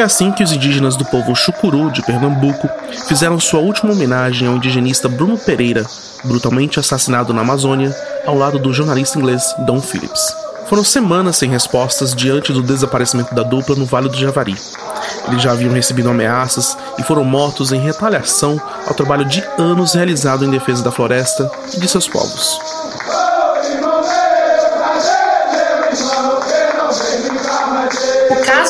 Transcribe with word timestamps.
Foi 0.00 0.06
assim 0.06 0.32
que 0.32 0.42
os 0.42 0.50
indígenas 0.50 0.96
do 0.96 1.04
povo 1.04 1.34
Chucuru, 1.36 1.90
de 1.90 2.00
Pernambuco, 2.00 2.66
fizeram 3.06 3.38
sua 3.38 3.60
última 3.60 3.92
homenagem 3.92 4.48
ao 4.48 4.56
indigenista 4.56 5.10
Bruno 5.10 5.36
Pereira, 5.36 5.84
brutalmente 6.24 6.80
assassinado 6.80 7.34
na 7.34 7.42
Amazônia, 7.42 7.94
ao 8.24 8.34
lado 8.34 8.58
do 8.58 8.72
jornalista 8.72 9.18
inglês 9.18 9.54
Don 9.58 9.78
Phillips. 9.78 10.34
Foram 10.70 10.82
semanas 10.82 11.36
sem 11.36 11.50
respostas 11.50 12.14
diante 12.14 12.50
do 12.50 12.62
desaparecimento 12.62 13.34
da 13.34 13.42
dupla 13.42 13.76
no 13.76 13.84
Vale 13.84 14.08
do 14.08 14.16
Javari. 14.16 14.56
Eles 15.28 15.42
já 15.42 15.52
haviam 15.52 15.74
recebido 15.74 16.08
ameaças 16.08 16.78
e 16.98 17.02
foram 17.02 17.22
mortos 17.22 17.70
em 17.70 17.78
retaliação 17.78 18.58
ao 18.86 18.94
trabalho 18.94 19.26
de 19.26 19.44
anos 19.58 19.92
realizado 19.92 20.46
em 20.46 20.50
defesa 20.50 20.82
da 20.82 20.90
floresta 20.90 21.50
e 21.74 21.78
de 21.78 21.86
seus 21.86 22.08
povos. 22.08 22.58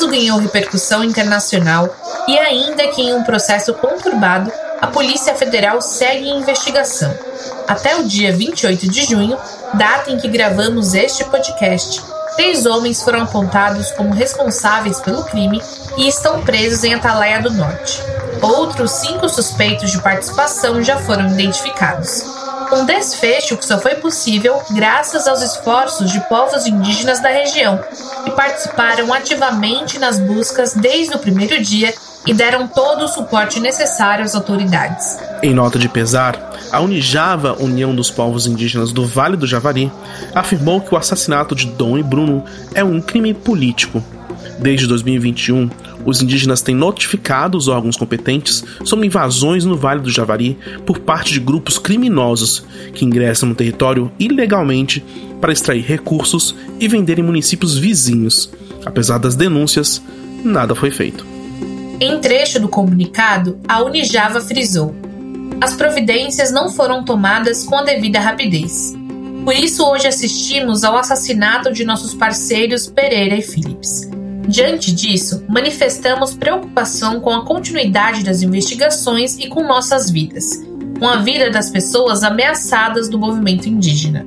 Caso 0.00 0.08
ganhou 0.08 0.38
repercussão 0.38 1.04
internacional 1.04 1.94
e, 2.26 2.38
ainda 2.38 2.88
que 2.88 3.02
em 3.02 3.12
um 3.12 3.22
processo 3.22 3.74
conturbado, 3.74 4.50
a 4.80 4.86
Polícia 4.86 5.34
Federal 5.34 5.82
segue 5.82 6.26
em 6.26 6.38
investigação. 6.38 7.14
Até 7.68 7.96
o 7.96 8.04
dia 8.04 8.32
28 8.32 8.88
de 8.88 9.04
junho, 9.04 9.36
data 9.74 10.10
em 10.10 10.16
que 10.16 10.26
gravamos 10.26 10.94
este 10.94 11.22
podcast, 11.24 12.02
três 12.34 12.64
homens 12.64 13.02
foram 13.02 13.22
apontados 13.22 13.90
como 13.90 14.14
responsáveis 14.14 14.98
pelo 15.00 15.22
crime 15.24 15.60
e 15.98 16.08
estão 16.08 16.42
presos 16.44 16.82
em 16.82 16.94
Atalaia 16.94 17.42
do 17.42 17.50
Norte. 17.50 18.00
Outros 18.40 18.92
cinco 18.92 19.28
suspeitos 19.28 19.90
de 19.90 20.00
participação 20.00 20.82
já 20.82 20.96
foram 20.96 21.28
identificados. 21.28 22.39
Um 22.72 22.84
desfecho 22.84 23.56
que 23.56 23.66
só 23.66 23.78
foi 23.78 23.96
possível 23.96 24.60
graças 24.70 25.26
aos 25.26 25.42
esforços 25.42 26.10
de 26.10 26.20
povos 26.28 26.66
indígenas 26.66 27.20
da 27.20 27.28
região, 27.28 27.80
que 28.24 28.30
participaram 28.30 29.12
ativamente 29.12 29.98
nas 29.98 30.18
buscas 30.18 30.74
desde 30.74 31.14
o 31.14 31.18
primeiro 31.18 31.60
dia 31.62 31.92
e 32.26 32.34
deram 32.34 32.68
todo 32.68 33.04
o 33.04 33.08
suporte 33.08 33.58
necessário 33.58 34.24
às 34.24 34.34
autoridades. 34.34 35.18
Em 35.42 35.54
nota 35.54 35.78
de 35.78 35.88
pesar, 35.88 36.50
a 36.70 36.80
Unijava, 36.80 37.56
União 37.58 37.94
dos 37.94 38.10
Povos 38.10 38.46
Indígenas 38.46 38.92
do 38.92 39.06
Vale 39.06 39.36
do 39.36 39.46
Javari, 39.46 39.90
afirmou 40.34 40.80
que 40.80 40.94
o 40.94 40.98
assassinato 40.98 41.54
de 41.54 41.66
Dom 41.66 41.98
e 41.98 42.02
Bruno 42.02 42.44
é 42.74 42.84
um 42.84 43.00
crime 43.00 43.34
político. 43.34 44.02
Desde 44.58 44.86
2021, 44.86 45.70
os 46.04 46.22
indígenas 46.22 46.62
têm 46.62 46.74
notificado 46.74 47.56
os 47.56 47.68
órgãos 47.68 47.96
competentes 47.96 48.64
sobre 48.84 49.06
invasões 49.06 49.64
no 49.64 49.76
Vale 49.76 50.00
do 50.00 50.10
Javari 50.10 50.58
por 50.86 50.98
parte 50.98 51.32
de 51.32 51.40
grupos 51.40 51.78
criminosos 51.78 52.64
que 52.94 53.04
ingressam 53.04 53.48
no 53.48 53.54
território 53.54 54.10
ilegalmente 54.18 55.04
para 55.40 55.52
extrair 55.52 55.84
recursos 55.84 56.54
e 56.78 56.88
vender 56.88 57.18
em 57.18 57.22
municípios 57.22 57.78
vizinhos. 57.78 58.50
Apesar 58.84 59.18
das 59.18 59.36
denúncias, 59.36 60.02
nada 60.44 60.74
foi 60.74 60.90
feito. 60.90 61.26
Em 62.00 62.18
trecho 62.18 62.58
do 62.60 62.68
comunicado, 62.68 63.58
a 63.68 63.82
Unijava 63.82 64.40
frisou: 64.40 64.94
as 65.60 65.74
providências 65.74 66.50
não 66.50 66.70
foram 66.70 67.04
tomadas 67.04 67.64
com 67.64 67.76
a 67.76 67.82
devida 67.82 68.18
rapidez. 68.20 68.94
Por 69.44 69.54
isso, 69.54 69.84
hoje 69.86 70.06
assistimos 70.06 70.84
ao 70.84 70.96
assassinato 70.96 71.72
de 71.72 71.84
nossos 71.84 72.14
parceiros 72.14 72.86
Pereira 72.86 73.36
e 73.36 73.42
Phillips. 73.42 74.08
Diante 74.50 74.92
disso, 74.92 75.44
manifestamos 75.48 76.34
preocupação 76.34 77.20
com 77.20 77.30
a 77.30 77.46
continuidade 77.46 78.24
das 78.24 78.42
investigações 78.42 79.38
e 79.38 79.46
com 79.46 79.62
nossas 79.62 80.10
vidas, 80.10 80.60
com 80.98 81.06
a 81.06 81.18
vida 81.18 81.48
das 81.48 81.70
pessoas 81.70 82.24
ameaçadas 82.24 83.08
do 83.08 83.16
movimento 83.16 83.68
indígena. 83.68 84.26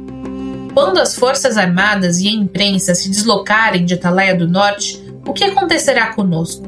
Quando 0.74 1.00
as 1.00 1.14
Forças 1.14 1.58
Armadas 1.58 2.22
e 2.22 2.30
a 2.30 2.32
imprensa 2.32 2.96
se 2.96 3.10
deslocarem 3.10 3.84
de 3.84 3.96
Atalaia 3.96 4.34
do 4.34 4.48
Norte, 4.48 5.04
o 5.28 5.34
que 5.34 5.44
acontecerá 5.44 6.14
conosco? 6.14 6.64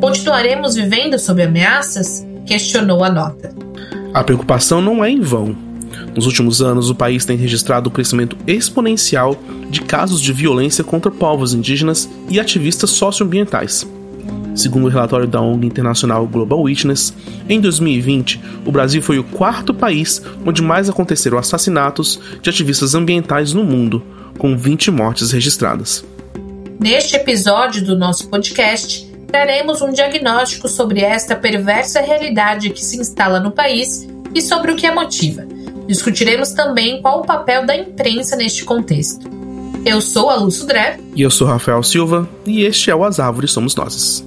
Continuaremos 0.00 0.74
vivendo 0.74 1.18
sob 1.18 1.42
ameaças? 1.42 2.26
Questionou 2.46 3.04
a 3.04 3.10
nota. 3.10 3.54
A 4.14 4.24
preocupação 4.24 4.80
não 4.80 5.04
é 5.04 5.10
em 5.10 5.20
vão. 5.20 5.65
Nos 6.16 6.24
últimos 6.24 6.62
anos, 6.62 6.88
o 6.88 6.94
país 6.94 7.26
tem 7.26 7.36
registrado 7.36 7.90
um 7.90 7.92
crescimento 7.92 8.38
exponencial 8.46 9.36
de 9.68 9.82
casos 9.82 10.22
de 10.22 10.32
violência 10.32 10.82
contra 10.82 11.10
povos 11.10 11.52
indígenas 11.52 12.08
e 12.30 12.40
ativistas 12.40 12.88
socioambientais. 12.88 13.86
Segundo 14.54 14.86
o 14.86 14.88
relatório 14.88 15.28
da 15.28 15.42
ONG 15.42 15.66
internacional 15.66 16.26
Global 16.26 16.62
Witness, 16.62 17.12
em 17.46 17.60
2020, 17.60 18.40
o 18.64 18.72
Brasil 18.72 19.02
foi 19.02 19.18
o 19.18 19.24
quarto 19.24 19.74
país 19.74 20.22
onde 20.46 20.62
mais 20.62 20.88
aconteceram 20.88 21.36
assassinatos 21.36 22.18
de 22.40 22.48
ativistas 22.48 22.94
ambientais 22.94 23.52
no 23.52 23.62
mundo, 23.62 24.02
com 24.38 24.56
20 24.56 24.90
mortes 24.90 25.32
registradas. 25.32 26.02
Neste 26.80 27.16
episódio 27.16 27.84
do 27.84 27.94
nosso 27.94 28.28
podcast, 28.30 29.06
traremos 29.26 29.82
um 29.82 29.92
diagnóstico 29.92 30.66
sobre 30.66 31.00
esta 31.00 31.36
perversa 31.36 32.00
realidade 32.00 32.70
que 32.70 32.82
se 32.82 32.96
instala 32.98 33.38
no 33.38 33.50
país 33.50 34.08
e 34.34 34.40
sobre 34.40 34.72
o 34.72 34.76
que 34.76 34.86
a 34.86 34.94
motiva. 34.94 35.46
Discutiremos 35.86 36.50
também 36.50 37.00
qual 37.00 37.20
o 37.20 37.26
papel 37.26 37.64
da 37.64 37.76
imprensa 37.76 38.34
neste 38.36 38.64
contexto. 38.64 39.28
Eu 39.84 40.00
sou 40.00 40.30
a 40.30 40.34
Lu 40.34 40.50
Sudré. 40.50 40.98
E 41.14 41.22
eu 41.22 41.30
sou 41.30 41.46
Rafael 41.46 41.82
Silva, 41.82 42.28
e 42.44 42.62
este 42.62 42.90
é 42.90 42.94
o 42.94 43.04
As 43.04 43.20
Árvores 43.20 43.52
Somos 43.52 43.74
Nós. 43.76 44.24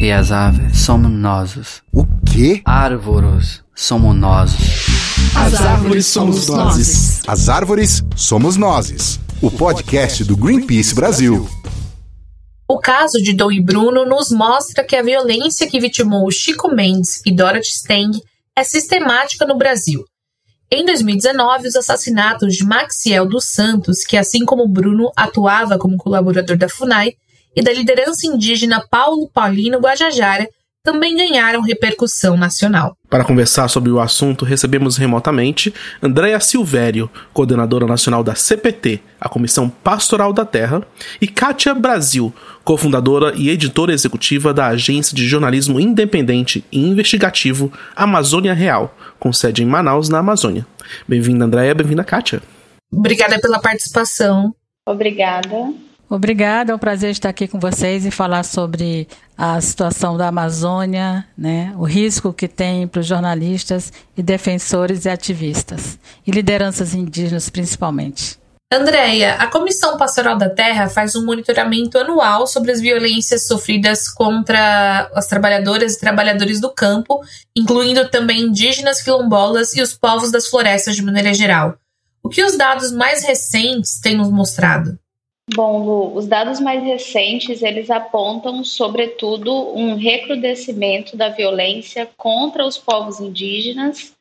E 0.00 0.10
as 0.10 0.32
árvores 0.32 0.76
somos 0.78 1.10
nós. 1.10 1.82
O 1.92 2.04
quê? 2.30 2.60
Árvores 2.64 3.62
somos 3.74 4.14
nós. 4.14 4.50
As 5.34 5.54
árvores 5.54 6.06
somos 6.06 6.48
nós. 6.48 7.22
As 7.26 7.48
árvores 7.48 8.04
somos 8.14 8.56
nós. 8.56 9.20
O 9.40 9.50
podcast 9.50 10.24
do 10.24 10.36
Greenpeace 10.36 10.94
Brasil. 10.94 11.48
O 12.68 12.78
caso 12.78 13.22
de 13.22 13.32
Dom 13.32 13.52
e 13.52 13.62
Bruno 13.62 14.04
nos 14.04 14.30
mostra 14.30 14.84
que 14.84 14.96
a 14.96 15.02
violência 15.02 15.66
que 15.66 15.80
vitimou 15.80 16.30
Chico 16.30 16.74
Mendes 16.74 17.22
e 17.24 17.34
Dorothy 17.34 17.68
Steng 17.68 18.20
é 18.56 18.64
sistemática 18.64 19.46
no 19.46 19.56
Brasil. 19.56 20.04
Em 20.70 20.84
2019, 20.84 21.68
os 21.68 21.76
assassinatos 21.76 22.54
de 22.54 22.64
Maxiel 22.64 23.26
dos 23.26 23.44
Santos, 23.44 24.04
que 24.04 24.16
assim 24.16 24.44
como 24.44 24.66
Bruno 24.66 25.12
atuava 25.16 25.78
como 25.78 25.96
colaborador 25.96 26.56
da 26.56 26.68
FUNAI, 26.68 27.14
e 27.56 27.62
da 27.62 27.72
liderança 27.72 28.26
indígena 28.26 28.84
Paulo 28.90 29.28
Paulino 29.32 29.78
Guajajara, 29.78 30.48
também 30.84 31.16
ganharam 31.16 31.62
repercussão 31.62 32.36
nacional. 32.36 32.94
Para 33.08 33.24
conversar 33.24 33.68
sobre 33.68 33.90
o 33.90 33.98
assunto, 33.98 34.44
recebemos 34.44 34.98
remotamente 34.98 35.72
Andréa 36.02 36.38
Silvério, 36.38 37.10
coordenadora 37.32 37.86
nacional 37.86 38.22
da 38.22 38.34
CPT, 38.34 39.00
a 39.18 39.26
Comissão 39.26 39.70
Pastoral 39.70 40.30
da 40.30 40.44
Terra, 40.44 40.82
e 41.22 41.26
Kátia 41.26 41.74
Brasil, 41.74 42.34
cofundadora 42.62 43.32
e 43.34 43.48
editora 43.48 43.94
executiva 43.94 44.52
da 44.52 44.66
agência 44.66 45.16
de 45.16 45.26
jornalismo 45.26 45.80
independente 45.80 46.62
e 46.70 46.86
investigativo 46.86 47.72
Amazônia 47.96 48.52
Real, 48.52 48.94
com 49.18 49.32
sede 49.32 49.62
em 49.62 49.66
Manaus, 49.66 50.10
na 50.10 50.18
Amazônia. 50.18 50.66
Bem-vinda, 51.08 51.46
Andréa, 51.46 51.74
bem-vinda, 51.74 52.04
Kátia. 52.04 52.42
Obrigada 52.92 53.40
pela 53.40 53.58
participação. 53.58 54.54
Obrigada. 54.86 55.72
Obrigada, 56.08 56.72
é 56.72 56.74
um 56.74 56.78
prazer 56.78 57.10
estar 57.10 57.30
aqui 57.30 57.48
com 57.48 57.58
vocês 57.58 58.04
e 58.04 58.10
falar 58.10 58.44
sobre 58.44 59.08
a 59.36 59.60
situação 59.60 60.16
da 60.16 60.28
Amazônia, 60.28 61.26
né, 61.36 61.74
o 61.76 61.84
risco 61.84 62.32
que 62.32 62.46
tem 62.46 62.86
para 62.86 63.00
os 63.00 63.06
jornalistas 63.06 63.92
e 64.16 64.22
defensores 64.22 65.04
e 65.04 65.08
ativistas, 65.08 65.98
e 66.26 66.30
lideranças 66.30 66.94
indígenas 66.94 67.50
principalmente. 67.50 68.38
Andréia, 68.72 69.34
a 69.34 69.46
Comissão 69.46 69.96
Pastoral 69.96 70.36
da 70.36 70.50
Terra 70.50 70.88
faz 70.88 71.14
um 71.14 71.24
monitoramento 71.24 71.96
anual 71.96 72.46
sobre 72.46 72.72
as 72.72 72.80
violências 72.80 73.46
sofridas 73.46 74.08
contra 74.08 75.10
as 75.14 75.28
trabalhadoras 75.28 75.94
e 75.94 76.00
trabalhadores 76.00 76.60
do 76.60 76.72
campo, 76.72 77.20
incluindo 77.56 78.08
também 78.08 78.40
indígenas, 78.40 79.00
quilombolas 79.00 79.76
e 79.76 79.82
os 79.82 79.94
povos 79.94 80.32
das 80.32 80.48
florestas 80.48 80.96
de 80.96 81.02
maneira 81.02 81.32
geral. 81.32 81.76
O 82.22 82.28
que 82.28 82.42
os 82.42 82.56
dados 82.56 82.90
mais 82.90 83.22
recentes 83.22 84.00
têm 84.00 84.16
nos 84.16 84.30
mostrado? 84.30 84.98
Bom, 85.52 85.84
Lu, 85.84 86.16
os 86.16 86.26
dados 86.26 86.58
mais 86.58 86.82
recentes 86.82 87.62
eles 87.62 87.90
apontam, 87.90 88.64
sobretudo, 88.64 89.52
um 89.76 89.94
recrudescimento 89.94 91.18
da 91.18 91.28
violência 91.28 92.08
contra 92.16 92.64
os 92.64 92.78
povos 92.78 93.20
indígenas, 93.20 94.16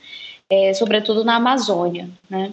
é, 0.50 0.74
sobretudo 0.74 1.24
na 1.24 1.38
Amazônia. 1.38 2.10
Né? 2.30 2.52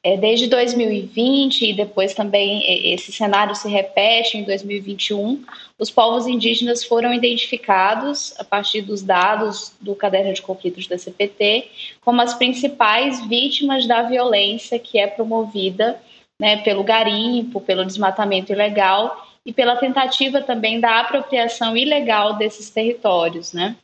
É, 0.00 0.16
desde 0.16 0.46
2020 0.46 1.70
e 1.70 1.72
depois 1.72 2.14
também 2.14 2.92
esse 2.92 3.10
cenário 3.10 3.54
se 3.56 3.68
repete 3.68 4.38
em 4.38 4.44
2021, 4.44 5.42
os 5.76 5.90
povos 5.90 6.28
indígenas 6.28 6.84
foram 6.84 7.12
identificados 7.12 8.32
a 8.38 8.44
partir 8.44 8.82
dos 8.82 9.02
dados 9.02 9.72
do 9.80 9.94
caderno 9.94 10.32
de 10.32 10.40
conflitos 10.40 10.86
da 10.86 10.96
CPT 10.96 11.68
como 12.00 12.20
as 12.20 12.34
principais 12.34 13.26
vítimas 13.26 13.86
da 13.86 14.02
violência 14.02 14.78
que 14.78 14.98
é 14.98 15.06
promovida 15.06 15.98
né, 16.40 16.58
pelo 16.58 16.82
garimpo, 16.82 17.60
pelo 17.60 17.84
desmatamento 17.84 18.52
ilegal 18.52 19.26
e 19.44 19.52
pela 19.52 19.76
tentativa 19.76 20.40
também 20.40 20.80
da 20.80 21.00
apropriação 21.00 21.76
ilegal 21.76 22.34
desses 22.34 22.70
territórios, 22.70 23.52
né? 23.52 23.76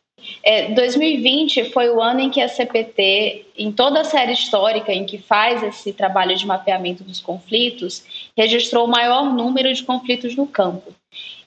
É, 0.42 0.74
2020 0.74 1.70
foi 1.70 1.88
o 1.88 1.98
ano 2.00 2.20
em 2.20 2.30
que 2.30 2.40
a 2.40 2.48
CPT, 2.48 3.46
em 3.56 3.70
toda 3.72 4.00
a 4.00 4.04
série 4.04 4.32
histórica 4.32 4.92
em 4.92 5.06
que 5.06 5.18
faz 5.18 5.62
esse 5.62 5.92
trabalho 5.92 6.36
de 6.36 6.46
mapeamento 6.46 7.02
dos 7.02 7.20
conflitos, 7.20 8.30
registrou 8.36 8.84
o 8.84 8.90
maior 8.90 9.32
número 9.32 9.72
de 9.72 9.82
conflitos 9.82 10.36
no 10.36 10.46
campo. 10.46 10.92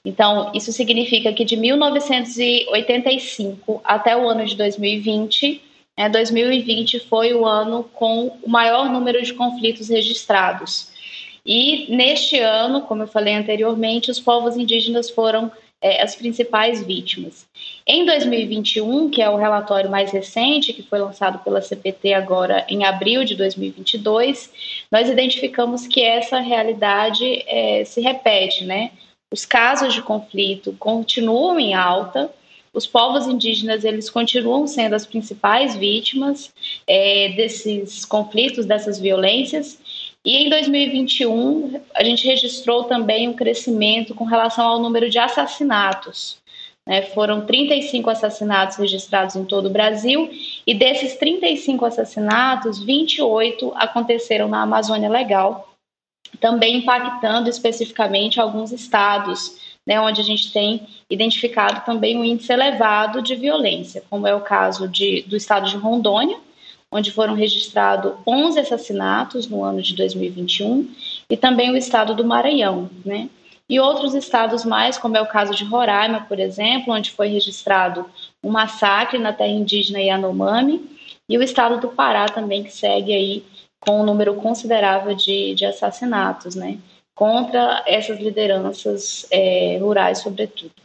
Então, 0.04 0.50
isso 0.54 0.72
significa 0.72 1.32
que 1.32 1.44
de 1.44 1.56
1985 1.56 3.80
até 3.84 4.16
o 4.16 4.28
ano 4.28 4.44
de 4.44 4.56
2020, 4.56 5.62
né, 5.96 6.08
2020 6.08 6.98
foi 7.00 7.32
o 7.32 7.46
ano 7.46 7.84
com 7.94 8.36
o 8.42 8.50
maior 8.50 8.90
número 8.90 9.22
de 9.22 9.32
conflitos 9.32 9.88
registrados. 9.88 10.92
E 11.44 11.94
neste 11.94 12.38
ano, 12.38 12.82
como 12.82 13.02
eu 13.02 13.06
falei 13.06 13.34
anteriormente, 13.34 14.10
os 14.10 14.18
povos 14.18 14.56
indígenas 14.56 15.10
foram 15.10 15.52
é, 15.84 16.02
as 16.02 16.16
principais 16.16 16.82
vítimas. 16.82 17.46
Em 17.86 18.06
2021, 18.06 19.10
que 19.10 19.20
é 19.20 19.28
o 19.28 19.36
relatório 19.36 19.90
mais 19.90 20.10
recente, 20.10 20.72
que 20.72 20.82
foi 20.82 20.98
lançado 20.98 21.40
pela 21.40 21.60
CPT 21.60 22.14
agora 22.14 22.64
em 22.70 22.84
abril 22.84 23.22
de 23.22 23.34
2022, 23.34 24.50
nós 24.90 25.10
identificamos 25.10 25.86
que 25.86 26.02
essa 26.02 26.40
realidade 26.40 27.44
é, 27.46 27.84
se 27.84 28.00
repete, 28.00 28.64
né? 28.64 28.92
Os 29.30 29.44
casos 29.44 29.92
de 29.92 30.00
conflito 30.00 30.74
continuam 30.78 31.60
em 31.60 31.74
alta, 31.74 32.32
os 32.74 32.86
povos 32.86 33.26
indígenas 33.26 33.84
eles 33.84 34.10
continuam 34.10 34.66
sendo 34.66 34.94
as 34.94 35.06
principais 35.06 35.76
vítimas 35.76 36.52
é, 36.86 37.28
desses 37.36 38.04
conflitos, 38.04 38.66
dessas 38.66 38.98
violências, 38.98 39.78
e 40.24 40.36
em 40.38 40.48
2021, 40.48 41.82
a 41.94 42.02
gente 42.02 42.26
registrou 42.26 42.84
também 42.84 43.28
um 43.28 43.34
crescimento 43.34 44.14
com 44.14 44.24
relação 44.24 44.64
ao 44.64 44.80
número 44.80 45.10
de 45.10 45.18
assassinatos. 45.18 46.38
Né? 46.86 47.02
Foram 47.02 47.44
35 47.44 48.08
assassinatos 48.08 48.78
registrados 48.78 49.36
em 49.36 49.44
todo 49.44 49.66
o 49.66 49.70
Brasil, 49.70 50.30
e 50.66 50.72
desses 50.72 51.16
35 51.16 51.84
assassinatos, 51.84 52.82
28 52.82 53.72
aconteceram 53.76 54.48
na 54.48 54.62
Amazônia 54.62 55.10
Legal, 55.10 55.74
também 56.40 56.78
impactando 56.78 57.50
especificamente 57.50 58.40
alguns 58.40 58.72
estados, 58.72 59.58
né, 59.86 60.00
onde 60.00 60.20
a 60.20 60.24
gente 60.24 60.50
tem 60.50 60.86
identificado 61.10 61.84
também 61.84 62.16
um 62.16 62.24
índice 62.24 62.50
elevado 62.50 63.20
de 63.20 63.34
violência, 63.36 64.02
como 64.08 64.26
é 64.26 64.34
o 64.34 64.40
caso 64.40 64.88
de, 64.88 65.22
do 65.28 65.36
estado 65.36 65.68
de 65.68 65.76
Rondônia, 65.76 66.38
onde 66.94 67.10
foram 67.10 67.34
registrados 67.34 68.12
11 68.24 68.60
assassinatos 68.60 69.48
no 69.48 69.64
ano 69.64 69.82
de 69.82 69.96
2021, 69.96 70.88
e 71.28 71.36
também 71.36 71.72
o 71.72 71.76
estado 71.76 72.14
do 72.14 72.24
Maranhão, 72.24 72.88
né? 73.04 73.28
E 73.68 73.80
outros 73.80 74.14
estados 74.14 74.64
mais, 74.64 74.96
como 74.96 75.16
é 75.16 75.20
o 75.20 75.26
caso 75.26 75.52
de 75.56 75.64
Roraima, 75.64 76.24
por 76.28 76.38
exemplo, 76.38 76.94
onde 76.94 77.10
foi 77.10 77.26
registrado 77.26 78.06
um 78.40 78.50
massacre 78.50 79.18
na 79.18 79.32
terra 79.32 79.50
indígena 79.50 80.00
Yanomami, 80.00 80.88
e 81.28 81.36
o 81.36 81.42
estado 81.42 81.80
do 81.80 81.88
Pará 81.88 82.26
também, 82.26 82.62
que 82.62 82.72
segue 82.72 83.12
aí 83.12 83.44
com 83.80 84.00
um 84.00 84.04
número 84.04 84.34
considerável 84.34 85.16
de, 85.16 85.52
de 85.56 85.64
assassinatos, 85.64 86.54
né? 86.54 86.78
Contra 87.12 87.82
essas 87.88 88.20
lideranças 88.20 89.26
é, 89.32 89.78
rurais, 89.80 90.18
sobretudo. 90.18 90.83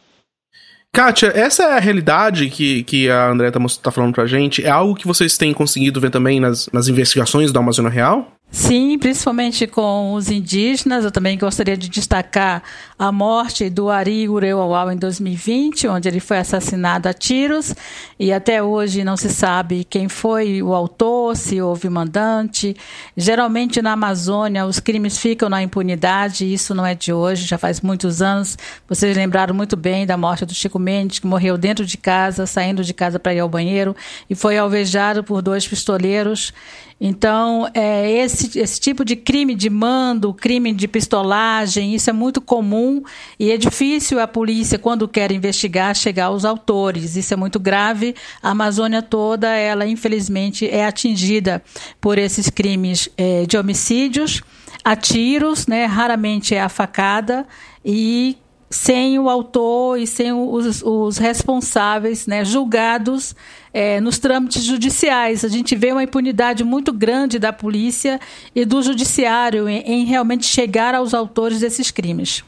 Kátia, 0.92 1.28
essa 1.28 1.62
é 1.62 1.76
a 1.76 1.78
realidade 1.78 2.50
que, 2.50 2.82
que 2.82 3.08
a 3.08 3.28
André 3.28 3.50
tá, 3.50 3.60
tá 3.80 3.90
falando 3.92 4.12
pra 4.12 4.26
gente? 4.26 4.64
É 4.64 4.70
algo 4.70 4.96
que 4.96 5.06
vocês 5.06 5.38
têm 5.38 5.54
conseguido 5.54 6.00
ver 6.00 6.10
também 6.10 6.40
nas, 6.40 6.68
nas 6.72 6.88
investigações 6.88 7.52
da 7.52 7.60
Amazônia 7.60 7.90
Real? 7.90 8.32
Sim, 8.52 8.98
principalmente 8.98 9.64
com 9.68 10.14
os 10.14 10.28
indígenas. 10.28 11.04
Eu 11.04 11.12
também 11.12 11.38
gostaria 11.38 11.76
de 11.76 11.88
destacar 11.88 12.64
a 12.98 13.12
morte 13.12 13.70
do 13.70 13.88
Ari 13.88 14.28
Ureuauau 14.28 14.90
em 14.90 14.96
2020, 14.96 15.86
onde 15.86 16.08
ele 16.08 16.18
foi 16.18 16.38
assassinado 16.38 17.08
a 17.08 17.14
tiros 17.14 17.72
e 18.18 18.32
até 18.32 18.60
hoje 18.60 19.04
não 19.04 19.16
se 19.16 19.30
sabe 19.30 19.84
quem 19.84 20.08
foi 20.08 20.62
o 20.62 20.74
autor, 20.74 21.36
se 21.36 21.62
houve 21.62 21.88
mandante. 21.88 22.76
Geralmente 23.16 23.80
na 23.80 23.92
Amazônia 23.92 24.66
os 24.66 24.80
crimes 24.80 25.16
ficam 25.16 25.48
na 25.48 25.62
impunidade, 25.62 26.52
isso 26.52 26.74
não 26.74 26.84
é 26.84 26.94
de 26.94 27.12
hoje, 27.12 27.46
já 27.46 27.56
faz 27.56 27.80
muitos 27.80 28.20
anos. 28.20 28.58
Vocês 28.88 29.16
lembraram 29.16 29.54
muito 29.54 29.76
bem 29.76 30.04
da 30.04 30.16
morte 30.16 30.44
do 30.44 30.54
Chico 30.54 30.78
Mendes, 30.78 31.20
que 31.20 31.26
morreu 31.26 31.56
dentro 31.56 31.86
de 31.86 31.96
casa, 31.96 32.46
saindo 32.46 32.82
de 32.82 32.92
casa 32.92 33.20
para 33.20 33.32
ir 33.32 33.38
ao 33.38 33.48
banheiro 33.48 33.94
e 34.28 34.34
foi 34.34 34.58
alvejado 34.58 35.22
por 35.22 35.40
dois 35.40 35.68
pistoleiros. 35.68 36.52
Então, 37.00 37.66
é, 37.72 38.10
esse, 38.10 38.39
esse 38.58 38.80
tipo 38.80 39.04
de 39.04 39.16
crime 39.16 39.54
de 39.54 39.68
mando, 39.70 40.32
crime 40.34 40.72
de 40.72 40.86
pistolagem, 40.86 41.94
isso 41.94 42.10
é 42.10 42.12
muito 42.12 42.40
comum 42.40 43.02
e 43.38 43.50
é 43.50 43.56
difícil 43.56 44.20
a 44.20 44.26
polícia, 44.26 44.78
quando 44.78 45.08
quer 45.08 45.32
investigar, 45.32 45.94
chegar 45.94 46.26
aos 46.26 46.44
autores. 46.44 47.16
Isso 47.16 47.34
é 47.34 47.36
muito 47.36 47.58
grave. 47.58 48.14
A 48.42 48.50
Amazônia 48.50 49.02
toda, 49.02 49.48
ela 49.48 49.86
infelizmente 49.86 50.68
é 50.68 50.84
atingida 50.84 51.62
por 52.00 52.18
esses 52.18 52.48
crimes 52.48 53.08
é, 53.16 53.44
de 53.46 53.56
homicídios, 53.56 54.42
a 54.84 54.96
tiros, 54.96 55.66
né? 55.66 55.84
raramente 55.84 56.54
é 56.54 56.60
a 56.60 56.68
facada 56.68 57.46
e 57.84 58.36
sem 58.70 59.18
o 59.18 59.28
autor 59.28 59.98
e 59.98 60.06
sem 60.06 60.32
os, 60.32 60.80
os 60.82 61.18
responsáveis 61.18 62.28
né, 62.28 62.44
julgados 62.44 63.34
é, 63.74 64.00
nos 64.00 64.20
trâmites 64.20 64.62
judiciais. 64.62 65.44
A 65.44 65.48
gente 65.48 65.74
vê 65.74 65.90
uma 65.90 66.04
impunidade 66.04 66.62
muito 66.62 66.92
grande 66.92 67.40
da 67.40 67.52
polícia 67.52 68.20
e 68.54 68.64
do 68.64 68.80
judiciário 68.80 69.68
em, 69.68 69.80
em 69.80 70.04
realmente 70.04 70.46
chegar 70.46 70.94
aos 70.94 71.12
autores 71.12 71.58
desses 71.58 71.90
crimes. 71.90 72.44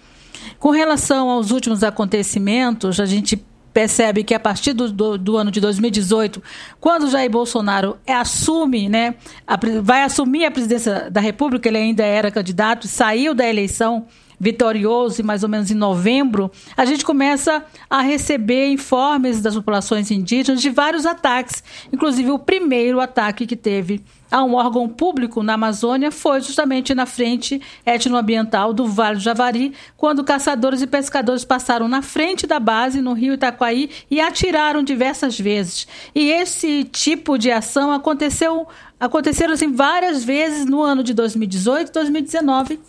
Com 0.61 0.71
relação 0.71 1.29
aos 1.29 1.51
últimos 1.51 1.83
acontecimentos, 1.83 3.01
a 3.01 3.07
gente 3.07 3.45
percebe 3.73 4.23
que 4.23 4.35
a 4.35 4.41
partir 4.41 4.75
do, 4.75 4.93
do, 4.93 5.19
do, 5.19 5.37
ano 5.37 5.51
de 5.51 5.61
2018, 5.61 6.41
quando 6.79 7.11
Jair 7.11 7.31
Bolsonaro 7.31 7.97
assume, 8.07 8.89
né, 8.89 9.15
a, 9.47 9.59
vai 9.83 10.03
assumir 10.03 10.45
a 10.45 10.51
presidência 10.51 11.11
da 11.11 11.21
República, 11.21 11.69
ele 11.69 11.79
ainda 11.79 12.05
era 12.05 12.31
candidato, 12.31 12.87
saiu 12.87 13.35
da 13.35 13.49
eleição 13.49 14.07
vitorioso, 14.43 15.21
e 15.21 15.25
mais 15.25 15.45
ou 15.45 15.49
menos 15.49 15.71
em 15.71 15.75
novembro, 15.77 16.51
a 16.77 16.85
gente 16.85 17.05
começa 17.05 17.65
a 17.89 18.03
receber 18.03 18.73
informes 18.73 19.41
das 19.41 19.55
populações 19.55 20.11
indígenas 20.11 20.61
de 20.61 20.69
vários 20.69 21.07
ataques. 21.07 21.63
Inclusive, 21.93 22.33
o 22.33 22.41
primeiro 22.41 22.99
ataque 22.99 23.47
que 23.47 23.55
teve 23.55 24.03
a 24.29 24.43
um 24.43 24.55
órgão 24.55 24.89
público 24.89 25.45
na 25.45 25.55
Amazônia 25.55 26.11
foi 26.11 26.41
justamente 26.41 26.93
na 26.93 27.07
frente 27.07 27.63
etnoambiental 27.87 28.73
do 28.73 28.85
Vale 28.89 29.19
do 29.19 29.23
Javari, 29.23 29.75
quando 29.97 30.25
caçadores 30.25 30.83
e 30.83 30.89
pescadores 30.89 31.45
passaram 31.45 31.87
na 31.87 32.03
frente 32.03 32.45
da 32.45 32.59
base 32.59 33.01
no 33.01 33.13
rio 33.13 33.35
Itaquaí 33.35 33.91
e 34.11 34.21
atiraram 34.21 34.83
diversas 34.83 35.39
vezes. 35.39 35.87
E 36.13 36.33
esse 36.33 36.83
tipo 36.83 37.39
de 37.39 37.53
ação 37.53 37.93
aconteceu 37.93 38.67
aconteceram 38.99 39.53
assim 39.53 39.73
várias 39.73 40.25
vezes 40.25 40.67
no 40.67 40.83
ano 40.83 41.05
de 41.05 41.15
2018 41.15 41.89
e 41.89 41.93
2019 41.93 42.81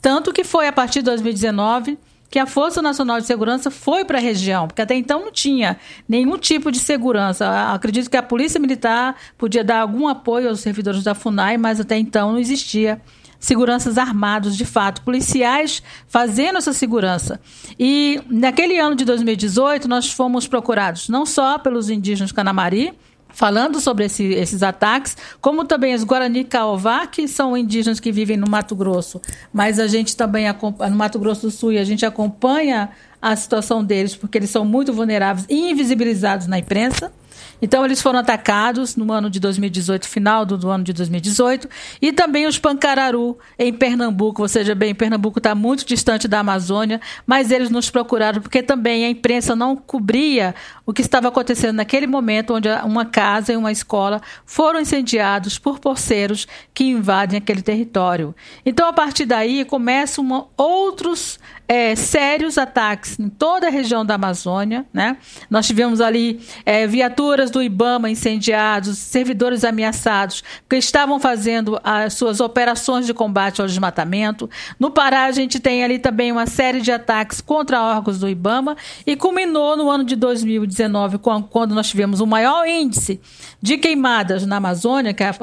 tanto 0.00 0.32
que 0.32 0.44
foi 0.44 0.68
a 0.68 0.72
partir 0.72 1.00
de 1.00 1.06
2019 1.06 1.98
que 2.30 2.38
a 2.38 2.46
Força 2.46 2.82
Nacional 2.82 3.20
de 3.20 3.26
Segurança 3.26 3.70
foi 3.70 4.04
para 4.04 4.18
a 4.18 4.20
região, 4.20 4.66
porque 4.66 4.82
até 4.82 4.94
então 4.94 5.20
não 5.20 5.32
tinha 5.32 5.78
nenhum 6.06 6.36
tipo 6.36 6.70
de 6.70 6.78
segurança. 6.78 7.72
Acredito 7.72 8.10
que 8.10 8.16
a 8.16 8.22
Polícia 8.22 8.60
Militar 8.60 9.16
podia 9.38 9.64
dar 9.64 9.80
algum 9.80 10.06
apoio 10.06 10.48
aos 10.48 10.60
servidores 10.60 11.02
da 11.02 11.14
FUNAI, 11.14 11.56
mas 11.56 11.80
até 11.80 11.96
então 11.96 12.32
não 12.32 12.38
existia 12.38 13.00
seguranças 13.40 13.96
armados, 13.96 14.56
de 14.56 14.64
fato, 14.64 15.02
policiais 15.02 15.82
fazendo 16.06 16.58
essa 16.58 16.72
segurança. 16.72 17.40
E 17.78 18.20
naquele 18.28 18.78
ano 18.78 18.96
de 18.96 19.04
2018, 19.04 19.88
nós 19.88 20.10
fomos 20.10 20.46
procurados 20.46 21.08
não 21.08 21.24
só 21.24 21.58
pelos 21.58 21.88
indígenas 21.88 22.32
Canamari, 22.32 22.92
falando 23.38 23.80
sobre 23.80 24.06
esse, 24.06 24.24
esses 24.24 24.64
ataques, 24.64 25.16
como 25.40 25.64
também 25.64 25.94
os 25.94 26.02
Guarani 26.02 26.42
Caová, 26.42 27.06
que 27.06 27.28
são 27.28 27.56
indígenas 27.56 28.00
que 28.00 28.10
vivem 28.10 28.36
no 28.36 28.50
Mato 28.50 28.74
Grosso, 28.74 29.22
mas 29.52 29.78
a 29.78 29.86
gente 29.86 30.16
também 30.16 30.46
no 30.90 30.96
Mato 30.96 31.20
Grosso 31.20 31.42
do 31.42 31.50
Sul 31.52 31.70
e 31.70 31.78
a 31.78 31.84
gente 31.84 32.04
acompanha 32.04 32.90
a 33.22 33.36
situação 33.36 33.84
deles 33.84 34.16
porque 34.16 34.38
eles 34.38 34.50
são 34.50 34.64
muito 34.64 34.92
vulneráveis 34.92 35.46
e 35.48 35.70
invisibilizados 35.70 36.48
na 36.48 36.58
imprensa. 36.58 37.12
Então, 37.60 37.84
eles 37.84 38.00
foram 38.00 38.18
atacados 38.18 38.96
no 38.96 39.12
ano 39.12 39.28
de 39.28 39.40
2018, 39.40 40.08
final 40.08 40.44
do, 40.44 40.56
do 40.56 40.70
ano 40.70 40.84
de 40.84 40.92
2018, 40.92 41.68
e 42.00 42.12
também 42.12 42.46
os 42.46 42.58
Pancararu, 42.58 43.38
em 43.58 43.72
Pernambuco. 43.72 44.42
Ou 44.42 44.48
seja, 44.48 44.74
bem, 44.74 44.94
Pernambuco 44.94 45.38
está 45.38 45.54
muito 45.54 45.84
distante 45.84 46.28
da 46.28 46.40
Amazônia, 46.40 47.00
mas 47.26 47.50
eles 47.50 47.70
nos 47.70 47.90
procuraram 47.90 48.40
porque 48.40 48.62
também 48.62 49.04
a 49.04 49.10
imprensa 49.10 49.56
não 49.56 49.76
cobria 49.76 50.54
o 50.86 50.92
que 50.92 51.02
estava 51.02 51.28
acontecendo 51.28 51.76
naquele 51.76 52.06
momento, 52.06 52.54
onde 52.54 52.68
uma 52.84 53.04
casa 53.04 53.52
e 53.52 53.56
uma 53.56 53.72
escola 53.72 54.20
foram 54.46 54.80
incendiados 54.80 55.58
por 55.58 55.78
porceiros 55.78 56.46
que 56.72 56.84
invadem 56.84 57.38
aquele 57.38 57.62
território. 57.62 58.34
Então, 58.64 58.88
a 58.88 58.92
partir 58.92 59.24
daí, 59.24 59.64
começam 59.64 60.48
outros 60.56 61.38
é, 61.68 61.94
sérios 61.94 62.56
ataques 62.56 63.20
em 63.20 63.28
toda 63.28 63.66
a 63.66 63.70
região 63.70 64.04
da 64.04 64.14
Amazônia. 64.14 64.86
Né? 64.92 65.18
Nós 65.50 65.66
tivemos 65.66 66.00
ali 66.00 66.40
é, 66.64 66.86
viaturas 66.86 67.50
do 67.50 67.62
IBAMA 67.62 68.08
incendiados, 68.08 68.96
servidores 68.96 69.64
ameaçados, 69.64 70.42
que 70.68 70.76
estavam 70.76 71.20
fazendo 71.20 71.78
as 71.84 72.14
suas 72.14 72.40
operações 72.40 73.04
de 73.04 73.12
combate 73.12 73.60
ao 73.60 73.66
desmatamento. 73.66 74.48
No 74.80 74.90
Pará, 74.90 75.26
a 75.26 75.32
gente 75.32 75.60
tem 75.60 75.84
ali 75.84 75.98
também 75.98 76.32
uma 76.32 76.46
série 76.46 76.80
de 76.80 76.90
ataques 76.90 77.42
contra 77.42 77.82
órgãos 77.82 78.18
do 78.18 78.28
IBAMA 78.28 78.74
e 79.06 79.14
culminou 79.14 79.76
no 79.76 79.90
ano 79.90 80.04
de 80.04 80.16
2019, 80.16 81.18
quando 81.50 81.74
nós 81.74 81.88
tivemos 81.88 82.20
o 82.20 82.26
maior 82.26 82.66
índice 82.66 83.20
de 83.60 83.76
queimadas 83.76 84.46
na 84.46 84.56
Amazônia, 84.56 85.12
que 85.12 85.22
a 85.22 85.34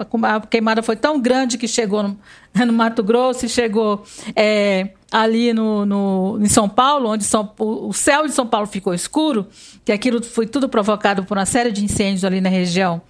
queimada 0.50 0.82
foi 0.82 0.96
tão 0.96 1.20
grande 1.20 1.58
que 1.58 1.68
chegou 1.68 2.02
no, 2.02 2.18
no 2.66 2.74
Mato 2.74 3.04
Grosso 3.04 3.46
e 3.46 3.50
chegou. 3.50 4.04
É, 4.36 4.90
ali 5.16 5.54
no, 5.54 5.86
no, 5.86 6.40
em 6.42 6.50
São 6.50 6.68
Paulo, 6.68 7.12
onde 7.12 7.24
São, 7.24 7.50
o 7.58 7.94
céu 7.94 8.28
de 8.28 8.34
São 8.34 8.46
Paulo 8.46 8.68
ficou 8.68 8.94
escuro, 8.94 9.48
que 9.86 9.94
aquilo 9.94 10.22
foi 10.22 10.46
tudo 10.46 10.68
provocado 10.68 11.24
por 11.24 11.38
uma 11.38 11.46
série 11.46 11.72
de 11.72 11.86
incêndios 11.86 12.26
ali 12.26 12.42
na 12.42 12.50
região 12.50 13.02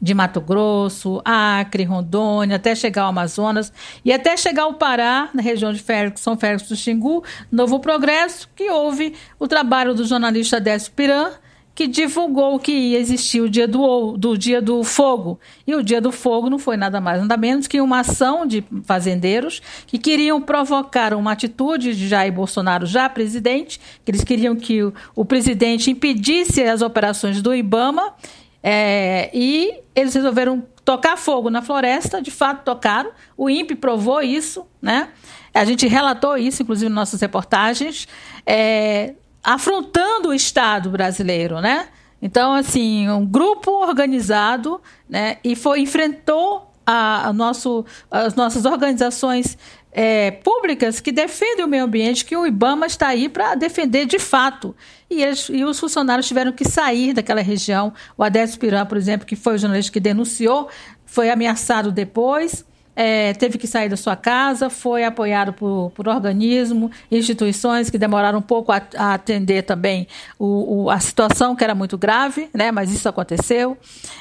de 0.00 0.12
Mato 0.12 0.42
Grosso, 0.42 1.22
Acre, 1.24 1.84
Rondônia, 1.84 2.56
até 2.56 2.74
chegar 2.74 3.04
ao 3.04 3.08
Amazonas 3.08 3.72
e 4.04 4.12
até 4.12 4.36
chegar 4.36 4.64
ao 4.64 4.74
Pará, 4.74 5.30
na 5.32 5.40
região 5.40 5.72
de 5.72 5.82
São 6.16 6.36
Félix 6.36 6.68
do 6.68 6.76
Xingu, 6.76 7.24
Novo 7.50 7.80
Progresso, 7.80 8.46
que 8.54 8.70
houve 8.70 9.14
o 9.38 9.48
trabalho 9.48 9.94
do 9.94 10.04
jornalista 10.04 10.60
Décio 10.60 10.92
Piran, 10.92 11.30
que 11.76 11.86
divulgou 11.86 12.58
que 12.58 12.72
ia 12.72 12.98
existir 12.98 13.42
o 13.42 13.50
dia 13.50 13.68
do, 13.68 14.16
do 14.16 14.36
dia 14.36 14.62
do 14.62 14.82
fogo. 14.82 15.38
E 15.66 15.74
o 15.74 15.82
dia 15.82 16.00
do 16.00 16.10
fogo 16.10 16.48
não 16.48 16.58
foi 16.58 16.74
nada 16.74 17.02
mais, 17.02 17.20
nada 17.20 17.36
menos 17.36 17.66
que 17.66 17.82
uma 17.82 18.00
ação 18.00 18.46
de 18.46 18.64
fazendeiros 18.82 19.60
que 19.86 19.98
queriam 19.98 20.40
provocar 20.40 21.12
uma 21.12 21.32
atitude 21.32 21.94
de 21.94 22.08
Jair 22.08 22.32
Bolsonaro, 22.32 22.86
já 22.86 23.10
presidente, 23.10 23.78
que 24.02 24.10
eles 24.10 24.24
queriam 24.24 24.56
que 24.56 24.82
o, 24.82 24.94
o 25.14 25.22
presidente 25.22 25.90
impedisse 25.90 26.62
as 26.62 26.80
operações 26.80 27.42
do 27.42 27.54
IBAMA 27.54 28.14
é, 28.62 29.28
e 29.34 29.74
eles 29.94 30.14
resolveram 30.14 30.64
tocar 30.82 31.18
fogo 31.18 31.50
na 31.50 31.60
floresta, 31.60 32.22
de 32.22 32.30
fato 32.30 32.64
tocaram, 32.64 33.10
o 33.36 33.50
INPE 33.50 33.74
provou 33.74 34.22
isso, 34.22 34.66
né? 34.80 35.10
A 35.52 35.64
gente 35.66 35.86
relatou 35.86 36.38
isso, 36.38 36.62
inclusive, 36.62 36.88
nas 36.88 36.96
nossas 36.96 37.20
reportagens. 37.20 38.08
É, 38.46 39.14
afrontando 39.46 40.30
o 40.30 40.34
Estado 40.34 40.90
brasileiro, 40.90 41.60
né? 41.60 41.86
Então, 42.20 42.52
assim, 42.52 43.08
um 43.08 43.24
grupo 43.24 43.70
organizado, 43.70 44.80
né? 45.08 45.36
E 45.44 45.54
foi 45.54 45.80
enfrentou 45.80 46.72
a, 46.84 47.28
a 47.28 47.32
nosso, 47.32 47.84
as 48.10 48.34
nossas 48.34 48.64
organizações 48.64 49.56
é, 49.92 50.32
públicas 50.32 50.98
que 50.98 51.12
defendem 51.12 51.64
o 51.64 51.68
meio 51.68 51.84
ambiente, 51.84 52.24
que 52.24 52.36
o 52.36 52.44
IBAMA 52.44 52.86
está 52.86 53.06
aí 53.06 53.28
para 53.28 53.54
defender 53.54 54.04
de 54.04 54.18
fato. 54.18 54.74
E, 55.08 55.22
eles, 55.22 55.48
e, 55.48 55.62
os 55.62 55.78
funcionários 55.78 56.26
tiveram 56.26 56.50
que 56.50 56.64
sair 56.64 57.12
daquela 57.12 57.40
região. 57.40 57.94
O 58.18 58.24
Adélio 58.24 58.58
Piran, 58.58 58.84
por 58.84 58.98
exemplo, 58.98 59.24
que 59.24 59.36
foi 59.36 59.54
o 59.54 59.58
jornalista 59.58 59.92
que 59.92 60.00
denunciou, 60.00 60.68
foi 61.04 61.30
ameaçado 61.30 61.92
depois 61.92 62.64
é, 62.96 63.34
teve 63.34 63.58
que 63.58 63.66
sair 63.66 63.90
da 63.90 63.96
sua 63.96 64.16
casa, 64.16 64.70
foi 64.70 65.04
apoiado 65.04 65.52
por, 65.52 65.92
por 65.94 66.08
organismos, 66.08 66.90
instituições 67.10 67.90
que 67.90 67.98
demoraram 67.98 68.38
um 68.38 68.42
pouco 68.42 68.72
a, 68.72 68.80
a 68.96 69.14
atender 69.14 69.62
também 69.62 70.08
o, 70.38 70.84
o, 70.84 70.90
a 70.90 70.98
situação 70.98 71.54
que 71.54 71.62
era 71.62 71.74
muito 71.74 71.98
grave, 71.98 72.48
né? 72.54 72.72
mas 72.72 72.90
isso 72.90 73.06
aconteceu. 73.06 73.76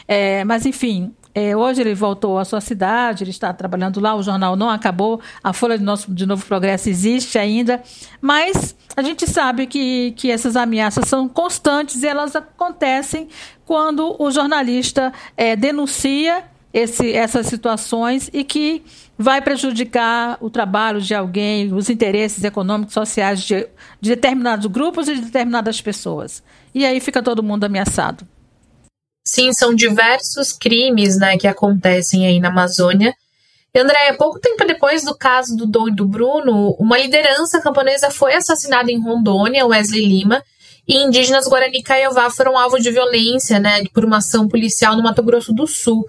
É, 0.05 0.43
mas, 0.43 0.65
enfim, 0.65 1.13
é, 1.33 1.55
hoje 1.55 1.81
ele 1.81 1.93
voltou 1.93 2.37
à 2.37 2.45
sua 2.45 2.61
cidade, 2.61 3.23
ele 3.23 3.31
está 3.31 3.53
trabalhando 3.53 3.99
lá, 3.99 4.15
o 4.15 4.23
jornal 4.23 4.55
não 4.55 4.69
acabou, 4.69 5.19
a 5.43 5.51
Folha 5.51 5.77
de, 5.77 5.83
Nosso, 5.83 6.13
de 6.13 6.25
Novo 6.25 6.45
Progresso 6.45 6.89
existe 6.89 7.37
ainda, 7.37 7.83
mas 8.21 8.75
a 8.95 9.01
gente 9.01 9.29
sabe 9.29 9.67
que, 9.67 10.13
que 10.15 10.31
essas 10.31 10.55
ameaças 10.55 11.07
são 11.09 11.27
constantes 11.27 12.03
e 12.03 12.07
elas 12.07 12.35
acontecem 12.37 13.27
quando 13.65 14.15
o 14.17 14.31
jornalista 14.31 15.11
é, 15.35 15.57
denuncia 15.57 16.45
esse, 16.75 17.13
essas 17.13 17.47
situações 17.47 18.29
e 18.33 18.43
que 18.43 18.83
vai 19.17 19.41
prejudicar 19.41 20.37
o 20.41 20.49
trabalho 20.49 20.99
de 20.99 21.15
alguém, 21.15 21.73
os 21.73 21.89
interesses 21.89 22.43
econômicos, 22.43 22.93
sociais 22.93 23.41
de, 23.41 23.65
de 24.01 24.09
determinados 24.09 24.65
grupos 24.65 25.07
e 25.07 25.15
de 25.15 25.21
determinadas 25.21 25.79
pessoas. 25.79 26.43
E 26.73 26.85
aí 26.85 26.99
fica 26.99 27.23
todo 27.23 27.41
mundo 27.41 27.63
ameaçado. 27.63 28.27
Sim, 29.25 29.53
são 29.53 29.73
diversos 29.73 30.51
crimes 30.51 31.17
né, 31.17 31.37
que 31.37 31.47
acontecem 31.47 32.27
aí 32.27 32.41
na 32.41 32.49
Amazônia. 32.49 33.15
E, 33.73 33.79
André, 33.79 34.11
pouco 34.17 34.37
tempo 34.37 34.65
depois 34.67 35.05
do 35.05 35.15
caso 35.15 35.55
do 35.55 35.65
Dom 35.65 35.87
e 35.87 35.95
do 35.95 36.05
Bruno, 36.05 36.75
uma 36.77 36.97
liderança 36.97 37.61
camponesa 37.61 38.11
foi 38.11 38.33
assassinada 38.33 38.91
em 38.91 39.01
Rondônia, 39.01 39.65
Wesley 39.65 40.05
Lima, 40.05 40.43
e 40.85 40.97
indígenas 40.97 41.47
Guarani 41.47 41.81
Caiová 41.81 42.29
foram 42.29 42.57
alvo 42.57 42.77
de 42.77 42.91
violência 42.91 43.61
né, 43.61 43.85
por 43.93 44.03
uma 44.03 44.17
ação 44.17 44.45
policial 44.49 44.97
no 44.97 45.03
Mato 45.03 45.23
Grosso 45.23 45.53
do 45.53 45.65
Sul. 45.65 46.05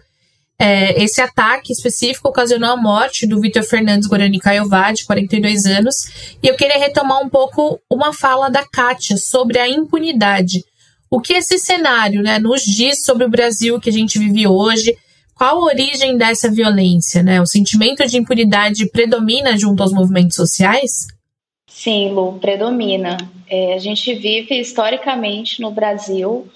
É, 0.59 1.03
esse 1.03 1.21
ataque 1.21 1.73
específico 1.73 2.29
ocasionou 2.29 2.71
a 2.71 2.77
morte 2.77 3.27
do 3.27 3.41
Vitor 3.41 3.63
Fernandes 3.63 4.09
Guarani 4.09 4.39
Caiová, 4.39 4.91
de 4.91 5.05
42 5.05 5.67
anos, 5.67 6.37
e 6.43 6.49
eu 6.49 6.57
queria 6.57 6.79
retomar 6.79 7.21
um 7.21 7.29
pouco 7.29 7.79
uma 7.91 8.13
fala 8.13 8.49
da 8.49 8.65
Kátia 8.65 9.19
sobre 9.19 9.59
a 9.59 9.69
impunidade. 9.69 10.65
O 11.11 11.21
que 11.21 11.35
esse 11.35 11.59
cenário 11.59 12.23
né, 12.23 12.39
nos 12.39 12.63
diz 12.63 13.05
sobre 13.05 13.25
o 13.25 13.31
Brasil 13.31 13.79
que 13.79 13.91
a 13.91 13.93
gente 13.93 14.19
vive 14.19 14.47
hoje? 14.47 14.97
Qual 15.35 15.59
a 15.59 15.65
origem 15.67 16.17
dessa 16.17 16.51
violência? 16.51 17.23
Né? 17.23 17.41
O 17.41 17.47
sentimento 17.47 18.07
de 18.07 18.17
impunidade 18.17 18.89
predomina 18.91 19.57
junto 19.59 19.83
aos 19.83 19.93
movimentos 19.93 20.37
sociais? 20.37 21.07
Sim, 21.69 22.13
Lu, 22.13 22.39
predomina. 22.41 23.19
É, 23.49 23.75
a 23.75 23.79
gente 23.79 24.15
vive 24.15 24.59
historicamente 24.59 25.61
no 25.61 25.71
Brasil 25.71 26.49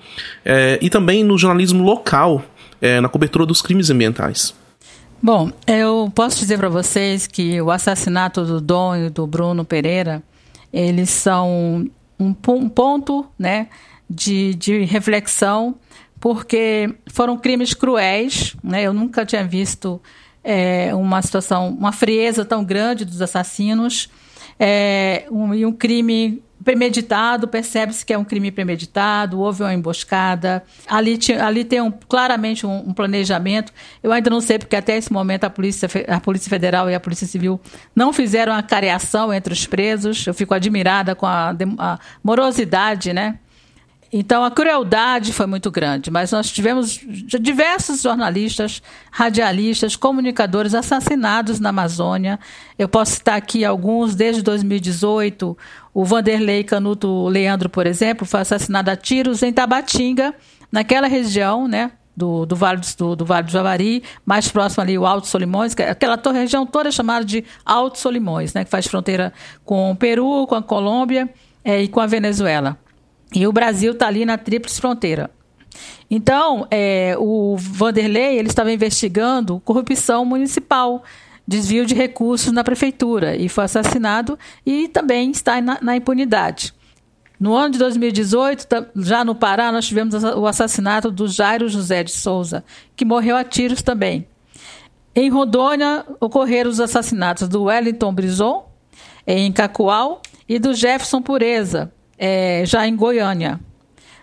é, 0.45 0.79
e 0.81 0.89
também 0.89 1.23
no 1.23 1.37
jornalismo 1.37 1.83
local, 1.83 2.43
na 3.01 3.09
cobertura 3.09 3.47
dos 3.47 3.63
crimes 3.63 3.89
ambientais? 3.89 4.53
Bom, 5.19 5.49
eu 5.65 6.11
posso 6.13 6.37
dizer 6.37 6.59
para 6.59 6.69
vocês 6.69 7.25
que 7.25 7.59
o 7.59 7.71
assassinato 7.71 8.45
do 8.45 8.61
Dom 8.61 8.95
e 8.95 9.09
do 9.09 9.25
Bruno 9.25 9.65
Pereira, 9.65 10.21
eles 10.71 11.09
são 11.09 11.89
um, 12.19 12.35
um 12.49 12.69
ponto, 12.69 13.25
né? 13.39 13.67
De, 14.09 14.53
de 14.55 14.83
reflexão, 14.83 15.75
porque 16.19 16.93
foram 17.07 17.37
crimes 17.37 17.73
cruéis. 17.73 18.55
Né? 18.63 18.83
Eu 18.83 18.93
nunca 18.93 19.25
tinha 19.25 19.43
visto 19.43 20.01
é, 20.43 20.93
uma 20.93 21.21
situação, 21.21 21.69
uma 21.69 21.91
frieza 21.91 22.45
tão 22.45 22.63
grande 22.63 23.05
dos 23.05 23.21
assassinos. 23.21 24.09
é, 24.59 25.25
um, 25.29 25.53
e 25.53 25.65
um 25.65 25.71
crime 25.71 26.41
premeditado, 26.65 27.47
percebe-se 27.47 28.03
que 28.03 28.11
é 28.11 28.17
um 28.17 28.23
crime 28.23 28.51
premeditado, 28.51 29.39
houve 29.39 29.61
uma 29.61 29.73
emboscada. 29.73 30.63
Ali, 30.87 31.19
ali 31.39 31.63
tem 31.63 31.79
um, 31.79 31.91
claramente 31.91 32.65
um, 32.65 32.89
um, 32.89 32.93
planejamento. 32.93 33.71
Eu 34.01 34.11
ainda 34.11 34.31
não 34.31 34.41
sei, 34.41 34.57
porque 34.57 34.75
até 34.75 34.97
esse 34.97 35.13
momento 35.13 35.43
a 35.43 35.49
Polícia, 35.49 35.87
a 36.07 36.19
Polícia 36.19 36.49
Federal 36.49 36.89
e 36.89 36.95
a 36.95 36.99
Polícia 36.99 37.27
Civil 37.27 37.61
não 37.95 38.11
fizeram 38.11 38.51
a 38.51 38.63
careação 38.63 39.31
entre 39.31 39.53
os 39.53 39.67
presos. 39.67 40.25
Eu 40.25 40.33
fico 40.33 40.55
admirada 40.55 41.13
com 41.13 41.27
a, 41.27 41.55
a 41.77 41.99
morosidade, 42.23 43.13
né? 43.13 43.37
Então 44.17 44.45
a 44.45 44.49
crueldade 44.49 45.33
foi 45.33 45.45
muito 45.45 45.69
grande, 45.69 46.09
mas 46.09 46.31
nós 46.31 46.49
tivemos 46.49 47.01
diversos 47.41 48.01
jornalistas, 48.01 48.81
radialistas, 49.11 49.97
comunicadores 49.97 50.73
assassinados 50.73 51.59
na 51.59 51.67
Amazônia. 51.67 52.39
Eu 52.79 52.87
posso 52.87 53.11
citar 53.11 53.35
aqui 53.35 53.65
alguns 53.65 54.15
desde 54.15 54.41
2018. 54.41 55.57
O 55.93 56.05
Vanderlei 56.05 56.63
Canuto 56.63 57.27
Leandro, 57.27 57.67
por 57.67 57.85
exemplo, 57.85 58.25
foi 58.25 58.39
assassinado 58.39 58.89
a 58.89 58.95
tiros 58.95 59.43
em 59.43 59.51
Tabatinga, 59.51 60.33
naquela 60.71 61.07
região, 61.07 61.67
né? 61.67 61.91
Do, 62.15 62.45
do, 62.45 62.55
vale 62.55 62.79
do, 62.97 63.15
do, 63.17 63.25
Vale 63.25 63.47
do 63.47 63.51
Javari, 63.51 64.01
mais 64.25 64.47
próximo 64.47 64.81
ali 64.81 64.97
o 64.97 65.05
Alto 65.05 65.27
Solimões, 65.27 65.75
é 65.77 65.89
aquela 65.89 66.17
região 66.31 66.65
toda 66.65 66.89
chamada 66.89 67.25
de 67.25 67.43
Alto 67.65 67.99
Solimões, 67.99 68.53
né, 68.53 68.63
que 68.63 68.71
faz 68.71 68.87
fronteira 68.87 69.33
com 69.65 69.91
o 69.91 69.95
Peru, 69.97 70.47
com 70.47 70.55
a 70.55 70.63
Colômbia 70.63 71.29
é, 71.61 71.83
e 71.83 71.89
com 71.89 71.99
a 71.99 72.07
Venezuela. 72.07 72.77
E 73.33 73.45
o 73.47 73.51
Brasil 73.51 73.93
está 73.93 74.07
ali 74.07 74.25
na 74.25 74.37
tríplice 74.37 74.79
fronteira. 74.79 75.29
Então, 76.09 76.67
é, 76.69 77.15
o 77.17 77.55
Vanderlei 77.57 78.37
ele 78.37 78.47
estava 78.47 78.71
investigando 78.71 79.59
corrupção 79.65 80.23
municipal, 80.23 81.03
desvio 81.47 81.85
de 81.85 81.93
recursos 81.93 82.51
na 82.51 82.63
prefeitura 82.63 83.35
e 83.35 83.49
foi 83.49 83.65
assassinado 83.65 84.37
e 84.65 84.87
também 84.87 85.31
está 85.31 85.59
na, 85.61 85.79
na 85.81 85.95
impunidade. 85.95 86.73
No 87.39 87.53
ano 87.53 87.71
de 87.71 87.79
2018, 87.79 88.67
já 88.95 89.25
no 89.25 89.35
Pará, 89.35 89.71
nós 89.71 89.85
tivemos 89.85 90.15
o 90.23 90.47
assassinato 90.47 91.11
do 91.11 91.27
Jairo 91.27 91.67
José 91.67 92.03
de 92.03 92.11
Souza, 92.11 92.63
que 92.95 93.03
morreu 93.03 93.35
a 93.35 93.43
tiros 93.43 93.81
também. 93.81 94.25
Em 95.13 95.29
Rondônia, 95.29 96.05
ocorreram 96.19 96.69
os 96.69 96.79
assassinatos 96.79 97.47
do 97.47 97.63
Wellington 97.63 98.13
Brison, 98.13 98.69
em 99.27 99.51
Cacoal, 99.51 100.21
e 100.47 100.59
do 100.59 100.73
Jefferson 100.73 101.21
Pureza, 101.21 101.91
é, 102.17 102.63
já 102.65 102.87
em 102.87 102.95
Goiânia. 102.95 103.59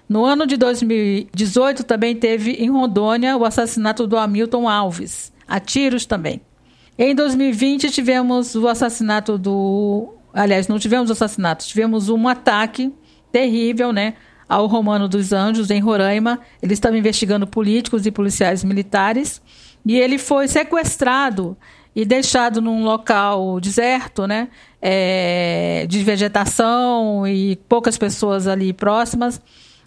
No 0.09 0.25
ano 0.25 0.47
de 0.47 0.57
2018 0.57 1.85
também 1.85 2.15
teve 2.15 2.53
em 2.53 2.71
Rondônia 2.71 3.37
o 3.37 3.45
assassinato 3.45 4.07
do 4.07 4.17
Hamilton 4.17 4.69
Alves, 4.69 5.33
a 5.49 5.59
tiros 5.59 6.05
também. 6.05 6.41
Em 6.99 7.15
2020 7.15 7.91
tivemos 7.91 8.55
o 8.55 8.69
assassinato 8.69 9.39
do. 9.39 10.15
Aliás, 10.35 10.69
não 10.69 10.79
tivemos 10.79 11.11
assassinato, 11.11 11.65
tivemos 11.65 12.09
um 12.09 12.29
ataque 12.29 12.93
terrível, 13.31 13.93
né? 13.93 14.15
Ao 14.49 14.67
Romano 14.67 15.09
dos 15.09 15.33
Anjos, 15.33 15.71
em 15.71 15.81
Roraima. 15.81 16.41
Ele 16.63 16.75
estava 16.75 16.99
investigando 16.99 17.47
políticos 17.47 18.05
e 18.05 18.11
policiais 18.11 18.63
militares. 18.63 19.41
E 19.85 19.99
ele 19.99 20.19
foi 20.19 20.47
sequestrado 20.47 21.57
e 21.97 22.05
deixado 22.05 22.61
num 22.61 22.85
local 22.85 23.59
deserto, 23.61 24.27
né? 24.27 24.49
É, 24.85 25.87
de 25.88 26.03
vegetação 26.03 27.25
e 27.25 27.55
poucas 27.68 27.97
pessoas 27.97 28.49
ali 28.49 28.73
próximas, 28.73 29.40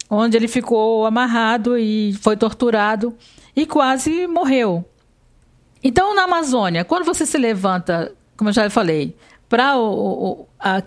onde 0.08 0.38
ele 0.38 0.48
ficou 0.48 1.04
amarrado 1.04 1.76
e 1.76 2.14
foi 2.14 2.34
torturado 2.34 3.14
e 3.54 3.66
quase 3.66 4.26
morreu. 4.26 4.84
Então, 5.84 6.14
na 6.14 6.24
Amazônia, 6.24 6.82
quando 6.82 7.04
você 7.04 7.26
se 7.26 7.36
levanta, 7.36 8.10
como 8.38 8.48
eu 8.48 8.54
já 8.54 8.70
falei, 8.70 9.14
para 9.48 9.74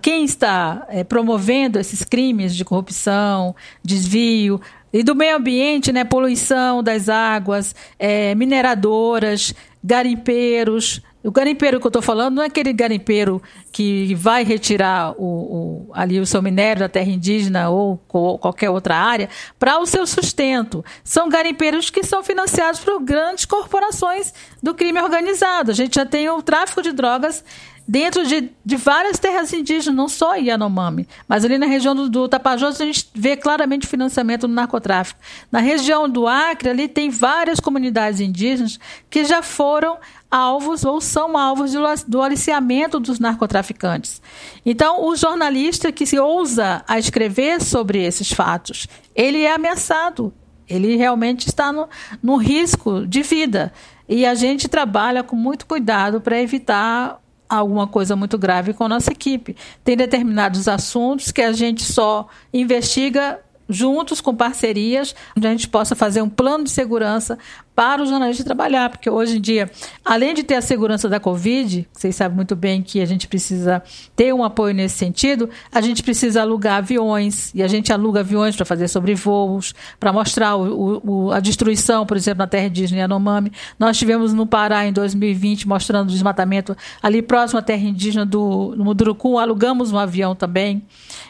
quem 0.02 0.26
está 0.26 0.86
é, 0.89 1.04
promovendo 1.04 1.80
esses 1.80 2.04
crimes 2.04 2.56
de 2.56 2.65
corrupção, 2.65 3.56
desvio, 3.84 4.60
e 4.91 5.04
do 5.04 5.15
meio 5.15 5.38
ambiente, 5.38 5.91
né, 5.91 6.04
poluição 6.04 6.82
das 6.84 7.10
águas, 7.10 7.76
é, 7.98 8.34
mineradoras, 8.36 9.54
garimpeiros, 9.84 11.02
o 11.23 11.32
garimpeiro 11.32 11.79
que 11.79 11.86
eu 11.86 11.89
estou 11.89 12.01
falando 12.01 12.36
não 12.36 12.43
é 12.43 12.45
aquele 12.45 12.71
garimpeiro 12.71 13.41
que 13.71 14.15
vai 14.15 14.43
retirar 14.43 15.13
o, 15.17 15.25
o, 15.25 15.91
ali 15.93 16.19
o 16.19 16.25
seu 16.25 16.41
minério 16.41 16.79
da 16.79 16.89
terra 16.89 17.10
indígena 17.10 17.69
ou 17.69 17.97
qualquer 18.08 18.69
outra 18.69 18.95
área 18.95 19.29
para 19.58 19.79
o 19.79 19.86
seu 19.86 20.08
sustento. 20.08 20.84
São 21.03 21.27
garimpeiros 21.27 21.89
que 21.89 22.03
são 22.03 22.23
financiados 22.23 22.79
por 22.79 23.01
grandes 23.01 23.43
corporações 23.43 24.34
do 24.63 24.73
crime 24.73 25.01
organizado. 25.01 25.71
A 25.71 25.73
gente 25.73 25.95
já 25.95 26.05
tem 26.05 26.29
o 26.29 26.41
tráfico 26.41 26.82
de 26.82 26.93
drogas 26.93 27.43
dentro 27.89 28.23
de, 28.23 28.51
de 28.63 28.75
várias 28.77 29.17
terras 29.17 29.51
indígenas, 29.51 29.95
não 29.95 30.08
só 30.08 30.36
Yanomami, 30.36 31.08
mas 31.27 31.43
ali 31.43 31.58
na 31.58 31.65
região 31.65 31.95
do, 31.95 32.08
do 32.08 32.29
Tapajós 32.29 32.79
a 32.79 32.86
gente 32.86 33.10
vê 33.15 33.36
claramente 33.36 33.88
o 33.88 33.89
financiamento 33.89 34.47
do 34.47 34.53
narcotráfico. 34.53 35.19
Na 35.51 35.60
região 35.60 36.08
do 36.08 36.27
Acre, 36.27 36.69
ali 36.69 36.88
tem 36.88 37.10
várias 37.10 37.60
comunidades 37.60 38.19
indígenas 38.19 38.79
que 39.10 39.25
já 39.25 39.41
foram 39.41 39.97
alvos 40.30 40.86
ou 40.86 41.02
são 41.02 41.38
alvos 41.38 41.74
do 42.08 42.22
aliciamento 42.22 43.00
dos 43.00 43.20
narcotraficantes. 43.20 44.22
Então, 44.65 45.06
o 45.06 45.15
jornalista 45.15 45.92
que 45.92 46.06
se 46.06 46.20
ousa 46.20 46.84
a 46.88 47.00
escrever 47.00 47.62
sobre 47.62 48.04
esses 48.04 48.32
fatos, 48.32 48.88
ele 49.15 49.42
é 49.42 49.54
ameaçado, 49.54 50.34
ele 50.68 50.96
realmente 50.96 51.48
está 51.48 51.72
no, 51.72 51.89
no 52.22 52.36
risco 52.36 53.06
de 53.08 53.24
vida. 53.24 53.74
E 54.08 54.26
a 54.26 54.36
gente 54.36 54.68
trabalha 54.68 55.24
com 55.24 55.36
muito 55.36 55.65
cuidado 55.65 56.22
para 56.22 56.39
evitar 56.39 57.20
alguma 57.50 57.88
coisa 57.88 58.15
muito 58.15 58.38
grave 58.38 58.74
com 58.74 58.84
a 58.84 58.89
nossa 58.89 59.12
equipe. 59.12 59.56
Tem 59.84 59.98
determinados 59.98 60.68
assuntos 60.68 61.32
que 61.32 61.42
a 61.42 61.52
gente 61.52 61.84
só 61.84 62.28
investiga 62.54 63.39
juntos 63.68 64.20
com 64.20 64.36
parcerias, 64.36 65.15
onde 65.38 65.48
a 65.48 65.52
gente 65.52 65.68
possa 65.68 65.96
fazer 65.96 66.22
um 66.24 66.30
plano 66.30 66.63
de 66.63 66.72
segurança 66.72 67.38
para 67.80 68.04
o 68.04 68.06
jornalista 68.06 68.44
trabalhar, 68.44 68.89
porque 68.89 69.10
hoje 69.10 69.38
em 69.38 69.39
dia, 69.39 69.72
além 70.04 70.34
de 70.34 70.44
ter 70.44 70.56
a 70.56 70.62
segurança 70.62 71.08
da 71.08 71.18
Covid, 71.18 71.88
vocês 71.94 72.13
sabem 72.13 72.36
muito 72.36 72.54
bem 72.54 72.82
que 72.82 73.00
a 73.00 73.06
gente 73.06 73.26
precisa 73.26 73.82
ter 74.18 74.34
um 74.34 74.44
apoio 74.44 74.74
nesse 74.74 74.98
sentido, 74.98 75.50
a 75.72 75.80
gente 75.80 76.04
precisa 76.04 76.42
alugar 76.42 76.80
aviões, 76.80 77.56
e 77.56 77.63
a 77.63 77.70
gente 77.70 77.94
aluga 77.94 78.20
aviões 78.20 78.54
para 78.54 78.65
fazer 78.65 78.89
sobrevoos, 78.89 79.74
para 79.98 80.12
mostrar 80.12 80.58
o, 80.58 81.02
o, 81.06 81.32
a 81.32 81.39
destruição, 81.39 82.06
por 82.06 82.18
exemplo, 82.18 82.39
na 82.39 82.48
terra 82.48 82.68
indígena 82.68 83.00
Yanomami. 83.00 83.50
Nós 83.80 83.98
tivemos 83.98 84.34
no 84.34 84.46
Pará, 84.46 84.86
em 84.86 84.92
2020, 84.92 85.65
mostrando 85.65 86.10
o 86.10 86.12
desmatamento 86.12 86.76
ali 87.02 87.22
próximo 87.22 87.60
à 87.60 87.62
terra 87.62 87.84
indígena 87.84 88.26
do 88.26 88.76
Mudurucum, 88.78 89.39
alugamos 89.39 89.94
um 89.94 89.98
avião 89.98 90.36
também. 90.36 90.84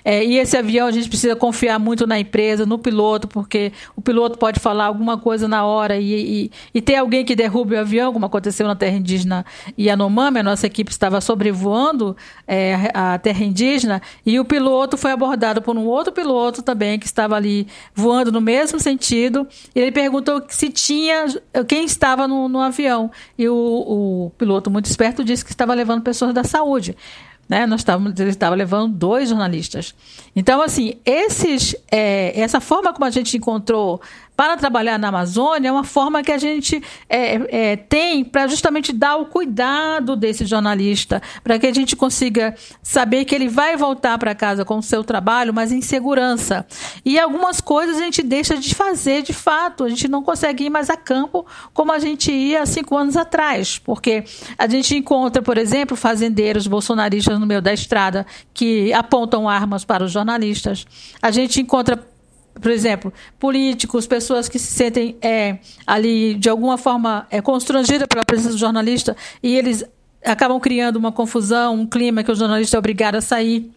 É, 0.03 0.25
e 0.25 0.39
esse 0.39 0.57
avião 0.57 0.87
a 0.87 0.91
gente 0.91 1.09
precisa 1.09 1.35
confiar 1.35 1.77
muito 1.77 2.07
na 2.07 2.19
empresa, 2.19 2.65
no 2.65 2.79
piloto, 2.79 3.27
porque 3.27 3.71
o 3.95 4.01
piloto 4.01 4.39
pode 4.39 4.59
falar 4.59 4.85
alguma 4.85 5.15
coisa 5.15 5.47
na 5.47 5.63
hora 5.63 5.95
e, 5.95 6.38
e 6.73 6.81
ter 6.81 6.95
alguém 6.95 7.25
que 7.25 7.35
derrube 7.35 7.75
o 7.75 7.79
avião, 7.79 8.13
como 8.13 8.25
aconteceu 8.25 8.67
na 8.67 8.75
terra 8.75 8.97
indígena 8.97 9.45
Yanomami, 9.77 10.39
a 10.39 10.43
nossa 10.43 10.67
equipe 10.67 10.91
estava 10.91 11.19
sobrevoando 11.19 12.15
é, 12.47 12.91
a 12.93 13.17
terra 13.17 13.43
indígena 13.43 14.01
e 14.25 14.39
o 14.39 14.45
piloto 14.45 14.97
foi 14.97 15.11
abordado 15.11 15.61
por 15.61 15.75
um 15.75 15.85
outro 15.85 16.13
piloto 16.13 16.61
também 16.61 16.99
que 16.99 17.05
estava 17.05 17.35
ali 17.35 17.67
voando 17.93 18.31
no 18.31 18.41
mesmo 18.41 18.79
sentido. 18.79 19.47
E 19.75 19.79
ele 19.79 19.91
perguntou 19.91 20.43
se 20.47 20.69
tinha 20.69 21.25
quem 21.67 21.85
estava 21.85 22.27
no, 22.27 22.47
no 22.47 22.59
avião 22.59 23.11
e 23.37 23.47
o, 23.47 23.55
o 23.55 24.31
piloto 24.37 24.69
muito 24.69 24.85
esperto 24.85 25.23
disse 25.23 25.43
que 25.43 25.51
estava 25.51 25.73
levando 25.73 26.01
pessoas 26.01 26.33
da 26.33 26.43
saúde. 26.43 26.95
Né? 27.49 27.65
Nós 27.65 27.81
estávamos, 27.81 28.19
ele 28.19 28.29
estava 28.29 28.55
levando 28.55 28.93
dois 28.93 29.29
jornalistas. 29.29 29.95
Então, 30.35 30.61
assim, 30.61 30.99
esses, 31.03 31.75
é, 31.91 32.39
essa 32.39 32.61
forma 32.61 32.93
como 32.93 33.05
a 33.05 33.09
gente 33.09 33.35
encontrou 33.35 33.99
para 34.39 34.55
trabalhar 34.55 34.97
na 34.97 35.09
Amazônia 35.09 35.67
é 35.67 35.71
uma 35.71 35.83
forma 35.83 36.23
que 36.23 36.31
a 36.31 36.37
gente 36.37 36.81
é, 37.09 37.71
é, 37.71 37.75
tem 37.75 38.23
para 38.23 38.47
justamente 38.47 38.93
dar 38.93 39.17
o 39.17 39.25
cuidado 39.25 40.15
desse 40.15 40.45
jornalista, 40.45 41.21
para 41.43 41.59
que 41.59 41.67
a 41.67 41.73
gente 41.73 41.93
consiga 41.93 42.55
saber 42.81 43.25
que 43.25 43.35
ele 43.35 43.49
vai 43.49 43.75
voltar 43.75 44.17
para 44.17 44.33
casa 44.33 44.63
com 44.63 44.77
o 44.77 44.81
seu 44.81 45.03
trabalho, 45.03 45.53
mas 45.53 45.73
em 45.73 45.81
segurança. 45.81 46.65
E 47.03 47.19
algumas 47.19 47.59
coisas 47.59 47.97
a 47.97 47.99
gente 47.99 48.23
deixa 48.23 48.55
de 48.55 48.73
fazer 48.73 49.23
de 49.23 49.33
fato, 49.33 49.83
a 49.83 49.89
gente 49.89 50.07
não 50.07 50.23
consegue 50.23 50.63
ir 50.63 50.69
mais 50.69 50.89
a 50.89 50.95
campo 50.95 51.45
como 51.73 51.91
a 51.91 51.99
gente 51.99 52.31
ia 52.31 52.61
há 52.61 52.65
cinco 52.65 52.95
anos 52.95 53.17
atrás, 53.17 53.77
porque 53.77 54.23
a 54.57 54.69
gente 54.69 54.95
encontra, 54.95 55.41
por 55.41 55.57
exemplo, 55.57 55.97
fazendeiros 55.97 56.65
bolsonaristas 56.65 57.37
no 57.37 57.45
meio 57.45 57.61
da 57.61 57.73
estrada 57.73 58.25
que 58.53 58.93
apontam 58.93 59.49
armas 59.49 59.83
para 59.83 60.05
os 60.05 60.13
jornalistas. 60.13 60.85
A 61.21 61.29
gente 61.29 61.59
encontra 61.59 62.01
por 62.59 62.71
exemplo, 62.71 63.13
políticos, 63.39 64.05
pessoas 64.07 64.49
que 64.49 64.59
se 64.59 64.73
sentem 64.73 65.17
é, 65.21 65.59
ali 65.85 66.35
de 66.35 66.49
alguma 66.49 66.77
forma 66.77 67.27
é, 67.29 67.41
constrangidas 67.41 68.07
pela 68.07 68.25
presença 68.25 68.49
do 68.49 68.57
jornalista 68.57 69.15
e 69.41 69.55
eles 69.55 69.85
acabam 70.23 70.59
criando 70.59 70.97
uma 70.97 71.11
confusão, 71.11 71.75
um 71.75 71.87
clima 71.87 72.23
que 72.23 72.31
o 72.31 72.35
jornalista 72.35 72.77
é 72.77 72.79
obrigado 72.79 73.15
a 73.15 73.21
sair. 73.21 73.71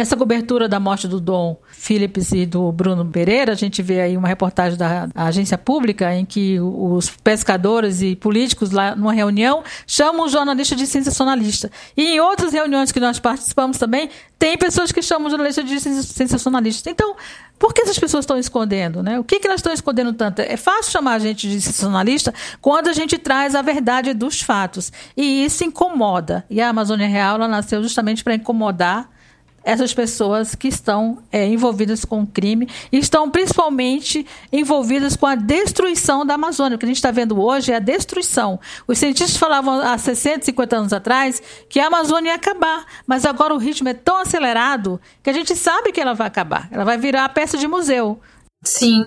Nessa 0.00 0.16
cobertura 0.16 0.66
da 0.66 0.80
morte 0.80 1.06
do 1.06 1.20
Dom 1.20 1.60
Phillips 1.68 2.32
e 2.32 2.46
do 2.46 2.72
Bruno 2.72 3.04
Pereira, 3.04 3.52
a 3.52 3.54
gente 3.54 3.82
vê 3.82 4.00
aí 4.00 4.16
uma 4.16 4.28
reportagem 4.28 4.78
da 4.78 5.10
agência 5.14 5.58
pública 5.58 6.14
em 6.14 6.24
que 6.24 6.58
os 6.58 7.10
pescadores 7.10 8.00
e 8.00 8.16
políticos 8.16 8.70
lá 8.70 8.96
numa 8.96 9.12
reunião 9.12 9.62
chamam 9.86 10.24
o 10.24 10.28
jornalista 10.30 10.74
de 10.74 10.86
sensacionalista. 10.86 11.70
E 11.94 12.14
em 12.14 12.18
outras 12.18 12.54
reuniões 12.54 12.90
que 12.90 12.98
nós 12.98 13.20
participamos 13.20 13.76
também, 13.76 14.08
tem 14.38 14.56
pessoas 14.56 14.90
que 14.90 15.02
chamam 15.02 15.26
o 15.26 15.30
jornalista 15.30 15.62
de 15.62 15.78
sensacionalista. 15.78 16.88
Então, 16.88 17.14
por 17.58 17.74
que 17.74 17.82
essas 17.82 17.98
pessoas 17.98 18.22
estão 18.22 18.38
escondendo? 18.38 19.02
Né? 19.02 19.20
O 19.20 19.22
que, 19.22 19.38
que 19.38 19.46
elas 19.46 19.58
estão 19.58 19.70
escondendo 19.70 20.14
tanto? 20.14 20.40
É 20.40 20.56
fácil 20.56 20.92
chamar 20.92 21.16
a 21.16 21.18
gente 21.18 21.46
de 21.46 21.60
sensacionalista 21.60 22.32
quando 22.58 22.88
a 22.88 22.94
gente 22.94 23.18
traz 23.18 23.54
a 23.54 23.60
verdade 23.60 24.14
dos 24.14 24.40
fatos. 24.40 24.90
E 25.14 25.44
isso 25.44 25.62
incomoda. 25.62 26.42
E 26.48 26.58
a 26.58 26.70
Amazônia 26.70 27.06
Real 27.06 27.34
ela 27.34 27.46
nasceu 27.46 27.82
justamente 27.82 28.24
para 28.24 28.34
incomodar 28.34 29.19
essas 29.62 29.92
pessoas 29.92 30.54
que 30.54 30.68
estão 30.68 31.18
é, 31.30 31.46
envolvidas 31.46 32.04
com 32.04 32.22
o 32.22 32.26
crime 32.26 32.68
e 32.90 32.98
estão 32.98 33.30
principalmente 33.30 34.26
envolvidas 34.52 35.16
com 35.16 35.26
a 35.26 35.34
destruição 35.34 36.24
da 36.24 36.34
Amazônia. 36.34 36.76
O 36.76 36.78
que 36.78 36.86
a 36.86 36.88
gente 36.88 36.96
está 36.96 37.10
vendo 37.10 37.40
hoje 37.40 37.72
é 37.72 37.76
a 37.76 37.80
destruição. 37.80 38.58
Os 38.86 38.98
cientistas 38.98 39.36
falavam 39.36 39.80
há 39.80 39.96
60, 39.98 40.46
50 40.46 40.76
anos 40.76 40.92
atrás 40.92 41.42
que 41.68 41.78
a 41.78 41.86
Amazônia 41.86 42.30
ia 42.30 42.36
acabar, 42.36 42.84
mas 43.06 43.24
agora 43.24 43.54
o 43.54 43.58
ritmo 43.58 43.88
é 43.88 43.94
tão 43.94 44.16
acelerado 44.16 45.00
que 45.22 45.30
a 45.30 45.32
gente 45.32 45.54
sabe 45.54 45.92
que 45.92 46.00
ela 46.00 46.14
vai 46.14 46.26
acabar. 46.26 46.68
Ela 46.70 46.84
vai 46.84 46.96
virar 46.96 47.28
peça 47.28 47.58
de 47.58 47.68
museu. 47.68 48.20
Sim. 48.62 49.04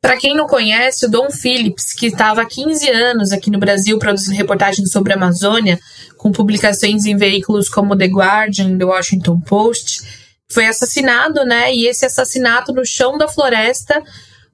Para 0.00 0.16
quem 0.16 0.34
não 0.34 0.46
conhece, 0.46 1.06
o 1.06 1.10
Dom 1.10 1.30
Phillips, 1.30 1.92
que 1.92 2.06
estava 2.06 2.42
há 2.42 2.46
15 2.46 2.90
anos 2.90 3.30
aqui 3.30 3.50
no 3.50 3.58
Brasil 3.58 3.98
produzindo 3.98 4.36
reportagens 4.36 4.90
sobre 4.90 5.12
a 5.12 5.16
Amazônia, 5.16 5.78
com 6.16 6.32
publicações 6.32 7.04
em 7.06 7.16
veículos 7.16 7.68
como 7.68 7.96
The 7.96 8.06
Guardian, 8.06 8.76
The 8.76 8.84
Washington 8.84 9.40
Post, 9.40 10.02
foi 10.50 10.66
assassinado, 10.66 11.44
né? 11.44 11.72
E 11.72 11.86
esse 11.86 12.04
assassinato 12.04 12.72
no 12.72 12.84
chão 12.84 13.16
da 13.16 13.28
floresta 13.28 14.02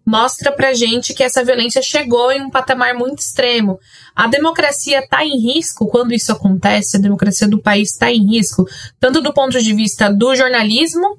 mostra 0.09 0.51
pra 0.53 0.73
gente 0.73 1.13
que 1.13 1.23
essa 1.23 1.45
violência 1.45 1.83
chegou 1.83 2.33
em 2.33 2.41
um 2.41 2.51
patamar 2.51 2.95
muito 2.95 3.19
extremo. 3.19 3.79
A 4.17 4.27
democracia 4.27 5.01
está 5.01 5.23
em 5.25 5.39
risco 5.39 5.87
quando 5.87 6.15
isso 6.15 6.33
acontece, 6.33 6.97
a 6.97 7.01
democracia 7.01 7.47
do 7.47 7.61
país 7.61 7.93
está 7.93 8.11
em 8.11 8.27
risco, 8.27 8.65
tanto 8.99 9.21
do 9.21 9.35
ponto 9.35 9.61
de 9.61 9.75
vista 9.75 10.11
do 10.11 10.35
jornalismo, 10.35 11.17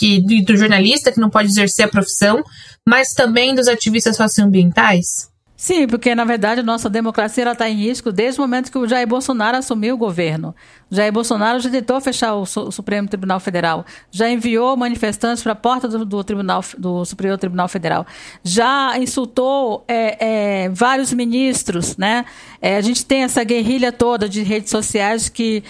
que 0.00 0.42
do 0.42 0.56
jornalista 0.56 1.12
que 1.12 1.20
não 1.20 1.28
pode 1.28 1.48
exercer 1.48 1.84
a 1.84 1.88
profissão, 1.88 2.42
mas 2.88 3.12
também 3.12 3.54
dos 3.54 3.68
ativistas 3.68 4.16
socioambientais? 4.16 5.28
Sim, 5.54 5.86
porque 5.86 6.14
na 6.14 6.24
verdade 6.24 6.62
a 6.62 6.64
nossa 6.64 6.88
democracia 6.88 7.52
está 7.52 7.68
em 7.68 7.76
risco 7.76 8.10
desde 8.10 8.40
o 8.40 8.42
momento 8.42 8.72
que 8.72 8.78
o 8.78 8.88
Jair 8.88 9.06
Bolsonaro 9.06 9.58
assumiu 9.58 9.94
o 9.94 9.98
governo. 9.98 10.54
O 10.90 10.94
Jair 10.94 11.12
Bolsonaro 11.12 11.60
já 11.60 11.68
tentou 11.68 12.00
fechar 12.00 12.34
o, 12.34 12.44
o 12.44 12.72
Supremo 12.72 13.06
Tribunal 13.06 13.38
Federal, 13.38 13.84
já 14.10 14.30
enviou 14.30 14.74
manifestantes 14.74 15.42
para 15.42 15.52
a 15.52 15.54
porta 15.54 15.86
do, 15.86 16.06
do, 16.06 16.24
Tribunal, 16.24 16.64
do 16.78 17.04
Superior 17.04 17.36
Tribunal 17.36 17.68
Federal, 17.68 18.06
já 18.42 18.98
insultou 18.98 19.84
é, 19.86 20.64
é, 20.64 20.68
vários 20.70 21.12
ministros, 21.12 21.94
né? 21.98 22.24
É, 22.62 22.78
a 22.78 22.80
gente 22.80 23.04
tem 23.04 23.24
essa 23.24 23.44
guerrilha 23.44 23.92
toda 23.92 24.26
de 24.26 24.42
redes 24.42 24.70
sociais 24.70 25.28
que 25.28 25.62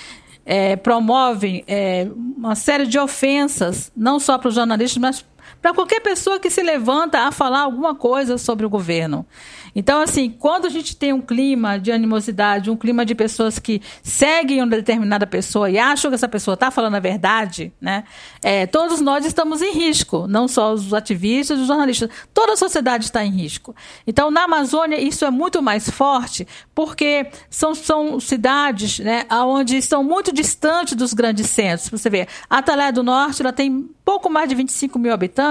é, 0.51 0.75
promovem 0.75 1.63
é, 1.69 2.09
uma 2.37 2.57
série 2.57 2.85
de 2.85 2.99
ofensas, 2.99 3.93
não 3.97 4.19
só 4.19 4.37
para 4.37 4.49
os 4.49 4.57
jornalistas, 4.57 4.99
mas 4.99 5.25
para 5.61 5.75
qualquer 5.75 6.01
pessoa 6.01 6.39
que 6.39 6.51
se 6.51 6.63
levanta 6.63 7.21
a 7.21 7.33
falar 7.33 7.61
alguma 7.61 7.95
coisa 7.95 8.39
sobre 8.39 8.65
o 8.65 8.71
governo. 8.71 9.27
Então, 9.75 10.01
assim, 10.01 10.31
quando 10.31 10.67
a 10.67 10.69
gente 10.69 10.97
tem 10.97 11.13
um 11.13 11.21
clima 11.21 11.79
de 11.79 11.93
animosidade, 11.93 12.71
um 12.71 12.77
clima 12.77 13.05
de 13.05 13.15
pessoas 13.15 13.59
que 13.59 13.81
seguem 14.03 14.61
uma 14.61 14.67
determinada 14.67 15.27
pessoa 15.27 15.71
e 15.71 15.79
acham 15.79 16.11
que 16.11 16.15
essa 16.15 16.29
pessoa 16.29 16.55
está 16.55 16.71
falando 16.71 16.97
a 16.97 17.01
verdade, 17.01 17.73
né? 17.81 18.05
É, 18.43 18.67
todos 18.67 19.01
nós 19.01 19.25
estamos 19.25 19.63
em 19.63 19.73
risco, 19.73 20.27
não 20.27 20.49
só 20.49 20.73
os 20.73 20.93
ativistas, 20.93 21.59
os 21.61 21.67
jornalistas, 21.67 22.11
toda 22.35 22.55
a 22.55 22.57
sociedade 22.57 23.05
está 23.05 23.25
em 23.25 23.31
risco. 23.31 23.75
Então, 24.07 24.31
na 24.31 24.45
Amazônia, 24.45 25.01
isso 25.01 25.25
é 25.25 25.31
muito 25.31 25.63
mais 25.63 25.89
forte, 25.89 26.47
porque 26.75 27.29
são, 27.49 27.75
são 27.75 28.19
cidades 28.19 28.99
né, 28.99 29.25
onde 29.31 29.77
estão 29.77 30.03
muito 30.03 30.33
distantes 30.33 30.95
dos 30.95 31.13
grandes 31.13 31.47
centros. 31.47 31.89
Você 31.89 32.11
vê, 32.11 32.27
a 32.49 32.59
Atalaia 32.59 32.93
do 32.93 33.03
Norte 33.03 33.43
ela 33.43 33.53
tem 33.53 33.89
pouco 34.05 34.29
mais 34.29 34.49
de 34.49 34.55
25 34.57 34.99
mil 34.99 35.13
habitantes, 35.13 35.50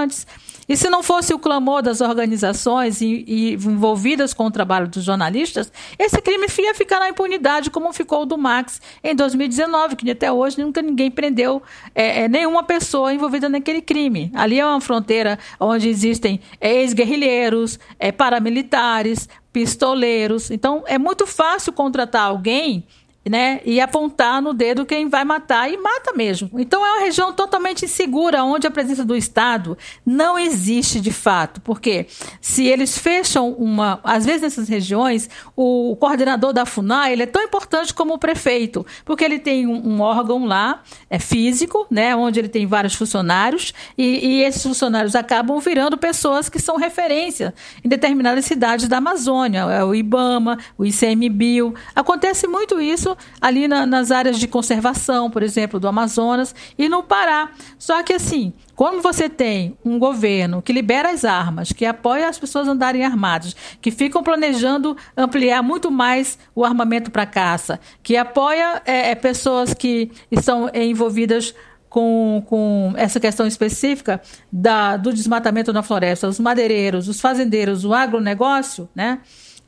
e 0.70 0.76
se 0.76 0.88
não 0.88 1.02
fosse 1.02 1.34
o 1.34 1.38
clamor 1.38 1.82
das 1.82 2.00
organizações 2.00 3.00
e, 3.00 3.24
e 3.26 3.54
envolvidas 3.54 4.32
com 4.32 4.44
o 4.46 4.50
trabalho 4.52 4.86
dos 4.86 5.02
jornalistas, 5.02 5.72
esse 5.98 6.22
crime 6.22 6.46
ia 6.60 6.74
ficar 6.76 7.00
na 7.00 7.08
impunidade, 7.08 7.70
como 7.70 7.92
ficou 7.92 8.22
o 8.22 8.24
do 8.24 8.38
Max 8.38 8.80
em 9.02 9.12
2019, 9.12 9.96
que 9.96 10.08
até 10.08 10.30
hoje 10.30 10.60
nunca 10.62 10.80
ninguém 10.80 11.10
prendeu 11.10 11.60
é, 11.92 12.22
é, 12.22 12.28
nenhuma 12.28 12.62
pessoa 12.62 13.12
envolvida 13.12 13.48
naquele 13.48 13.82
crime. 13.82 14.30
Ali 14.32 14.60
é 14.60 14.64
uma 14.64 14.80
fronteira 14.80 15.40
onde 15.58 15.88
existem 15.88 16.40
é, 16.60 16.72
ex-guerrilheiros, 16.82 17.76
é, 17.98 18.12
paramilitares, 18.12 19.28
pistoleiros. 19.52 20.52
Então, 20.52 20.84
é 20.86 20.98
muito 20.98 21.26
fácil 21.26 21.72
contratar 21.72 22.22
alguém 22.22 22.86
né, 23.28 23.60
e 23.66 23.80
apontar 23.80 24.40
no 24.40 24.54
dedo 24.54 24.86
quem 24.86 25.08
vai 25.08 25.24
matar 25.24 25.70
e 25.70 25.76
mata 25.76 26.12
mesmo. 26.14 26.50
Então 26.58 26.84
é 26.84 26.92
uma 26.92 27.00
região 27.00 27.32
totalmente 27.32 27.84
insegura, 27.84 28.42
onde 28.42 28.66
a 28.66 28.70
presença 28.70 29.04
do 29.04 29.14
Estado 29.14 29.76
não 30.06 30.38
existe 30.38 31.00
de 31.00 31.12
fato, 31.12 31.60
porque 31.60 32.06
se 32.40 32.66
eles 32.66 32.96
fecham 32.96 33.52
uma, 33.52 34.00
às 34.02 34.24
vezes 34.24 34.42
nessas 34.42 34.68
regiões, 34.68 35.28
o, 35.54 35.96
coordenador 35.96 36.52
da 36.52 36.64
FUNAI 36.64 37.12
ele 37.12 37.24
é 37.24 37.26
tão 37.26 37.42
importante 37.42 37.92
como 37.92 38.14
o 38.14 38.18
prefeito, 38.18 38.86
porque 39.04 39.24
ele 39.24 39.38
tem 39.38 39.66
um, 39.66 39.96
um 39.96 40.00
órgão 40.00 40.46
lá, 40.46 40.82
é 41.10 41.18
físico, 41.18 41.86
né, 41.90 42.16
onde 42.16 42.38
ele 42.38 42.48
tem 42.48 42.66
vários 42.66 42.94
funcionários 42.94 43.74
e, 43.98 44.26
e 44.26 44.42
esses 44.42 44.62
funcionários 44.62 45.14
acabam 45.14 45.58
virando 45.60 45.98
pessoas 45.98 46.48
que 46.48 46.58
são 46.58 46.76
referência 46.76 47.52
em 47.84 47.88
determinadas 47.88 48.46
cidades 48.46 48.88
da 48.88 48.96
Amazônia, 48.96 49.60
é 49.60 49.84
o 49.84 49.94
IBAMA, 49.94 50.58
o 50.78 50.86
ICMBio, 50.86 51.74
acontece 51.94 52.46
muito 52.46 52.80
isso 52.80 53.09
isso 53.10 53.16
ali 53.40 53.66
na, 53.66 53.86
nas 53.86 54.10
áreas 54.10 54.38
de 54.38 54.46
conservação, 54.46 55.30
por 55.30 55.42
exemplo, 55.42 55.80
do 55.80 55.88
Amazonas 55.88 56.54
e 56.78 56.88
no 56.88 57.02
Pará. 57.02 57.50
Só 57.78 58.02
que 58.02 58.12
assim, 58.12 58.52
como 58.74 59.00
você 59.00 59.28
tem 59.28 59.76
um 59.84 59.98
governo 59.98 60.62
que 60.62 60.72
libera 60.72 61.10
as 61.10 61.24
armas, 61.24 61.72
que 61.72 61.84
apoia 61.84 62.28
as 62.28 62.38
pessoas 62.38 62.68
andarem 62.68 63.04
armadas, 63.04 63.54
que 63.80 63.90
ficam 63.90 64.22
planejando 64.22 64.96
ampliar 65.16 65.62
muito 65.62 65.90
mais 65.90 66.38
o 66.54 66.64
armamento 66.64 67.10
para 67.10 67.26
caça, 67.26 67.80
que 68.02 68.16
apoia 68.16 68.82
é, 68.84 69.10
é, 69.10 69.14
pessoas 69.14 69.74
que 69.74 70.10
estão 70.30 70.70
envolvidas 70.74 71.54
com, 71.88 72.42
com 72.46 72.92
essa 72.96 73.18
questão 73.18 73.46
específica 73.46 74.20
da, 74.50 74.96
do 74.96 75.12
desmatamento 75.12 75.72
na 75.72 75.82
floresta, 75.82 76.28
os 76.28 76.38
madeireiros, 76.38 77.08
os 77.08 77.20
fazendeiros, 77.20 77.84
o 77.84 77.92
agronegócio, 77.92 78.88
né? 78.94 79.18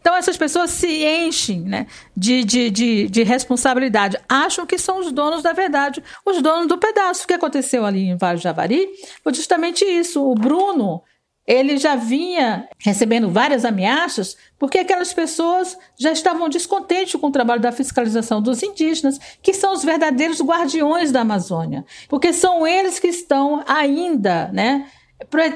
Então, 0.03 0.17
essas 0.17 0.37
pessoas 0.37 0.71
se 0.71 1.05
enchem 1.05 1.61
né, 1.61 1.87
de, 2.15 2.43
de, 2.43 2.71
de, 2.71 3.09
de, 3.09 3.23
responsabilidade, 3.23 4.19
acham 4.29 4.67
que 4.67 4.77
são 4.77 4.99
os 4.99 5.13
donos 5.13 5.45
da 5.45 5.53
verdade, 5.53 6.03
os 6.27 6.43
donos 6.43 6.67
do 6.67 6.77
pedaço. 6.77 7.23
O 7.23 7.29
que 7.29 7.35
aconteceu 7.35 7.87
ali 7.87 8.09
em 8.09 8.17
Vale 8.17 8.39
do 8.39 8.43
Javari 8.43 8.89
foi 9.23 9.33
justamente 9.33 9.85
isso. 9.85 10.21
O 10.21 10.35
Bruno, 10.35 11.05
ele 11.47 11.77
já 11.77 11.95
vinha 11.95 12.69
recebendo 12.79 13.31
várias 13.31 13.65
ameaças 13.65 14.37
porque 14.59 14.79
aquelas 14.79 15.13
pessoas 15.13 15.79
já 15.97 16.11
estavam 16.11 16.49
descontentes 16.49 17.21
com 17.21 17.29
o 17.29 17.33
trabalho 17.33 17.63
da 17.63 17.71
fiscalização 17.71 18.43
dos 18.43 18.61
indígenas, 18.61 19.21
que 19.41 19.55
são 19.55 19.73
os 19.73 19.85
verdadeiros 19.85 20.41
guardiões 20.41 21.13
da 21.13 21.21
Amazônia, 21.21 21.85
porque 22.09 22.33
são 22.33 22.67
eles 22.67 22.99
que 22.99 23.09
estão 23.09 23.63
ainda, 23.69 24.51
né? 24.53 24.89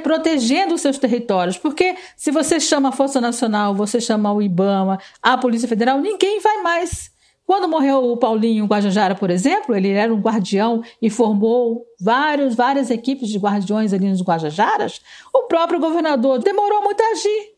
Protegendo 0.03 0.75
os 0.75 0.81
seus 0.81 0.99
territórios. 0.99 1.57
Porque 1.57 1.97
se 2.17 2.31
você 2.31 2.59
chama 2.61 2.91
a 2.91 2.93
Força 2.93 3.21
Nacional, 3.21 3.75
você 3.75 4.01
chama 4.01 4.33
o 4.33 4.43
IBAMA, 4.43 4.99
a 5.23 5.37
Polícia 5.37 5.69
Federal, 5.69 6.01
ninguém 6.01 6.41
vai 6.41 6.63
mais. 6.63 7.11
Quando 7.47 7.69
morreu 7.69 8.05
o 8.05 8.17
Paulinho 8.17 8.67
Guajajara, 8.67 9.15
por 9.15 9.31
exemplo, 9.31 9.75
ele 9.75 9.91
era 9.91 10.13
um 10.13 10.21
guardião 10.21 10.83
e 11.01 11.09
formou 11.09 11.87
vários, 12.01 12.57
várias 12.57 12.91
equipes 12.91 13.29
de 13.29 13.39
guardiões 13.39 13.93
ali 13.93 14.09
nos 14.09 14.21
Guajajaras, 14.21 15.01
o 15.33 15.45
próprio 15.45 15.79
governador 15.79 16.41
demorou 16.41 16.83
muito 16.83 17.01
a 17.01 17.13
agir, 17.13 17.55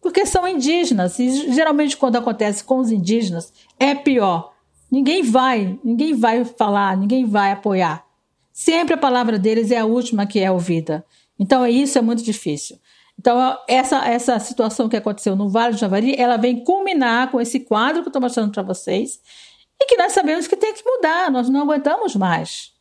porque 0.00 0.24
são 0.24 0.48
indígenas. 0.48 1.18
E 1.18 1.52
geralmente 1.52 1.98
quando 1.98 2.16
acontece 2.16 2.64
com 2.64 2.78
os 2.78 2.90
indígenas 2.90 3.52
é 3.78 3.94
pior. 3.94 4.54
Ninguém 4.90 5.22
vai, 5.22 5.78
ninguém 5.84 6.14
vai 6.14 6.42
falar, 6.44 6.96
ninguém 6.96 7.26
vai 7.26 7.52
apoiar. 7.52 8.06
Sempre 8.50 8.94
a 8.94 8.98
palavra 8.98 9.38
deles 9.38 9.70
é 9.70 9.76
a 9.76 9.84
última 9.84 10.24
que 10.24 10.40
é 10.40 10.50
ouvida. 10.50 11.04
Então, 11.38 11.66
isso 11.66 11.98
é 11.98 12.02
muito 12.02 12.22
difícil. 12.22 12.78
Então, 13.18 13.58
essa, 13.66 14.06
essa 14.06 14.38
situação 14.38 14.88
que 14.88 14.96
aconteceu 14.96 15.34
no 15.34 15.48
Vale 15.48 15.74
do 15.74 15.78
Javari, 15.78 16.14
ela 16.18 16.36
vem 16.36 16.62
culminar 16.62 17.30
com 17.30 17.40
esse 17.40 17.60
quadro 17.60 18.02
que 18.02 18.08
eu 18.08 18.10
estou 18.10 18.22
mostrando 18.22 18.52
para 18.52 18.62
vocês 18.62 19.20
e 19.80 19.86
que 19.86 19.96
nós 19.96 20.12
sabemos 20.12 20.46
que 20.46 20.56
tem 20.56 20.74
que 20.74 20.84
mudar, 20.84 21.30
nós 21.30 21.48
não 21.48 21.62
aguentamos 21.62 22.14
mais. 22.14 22.72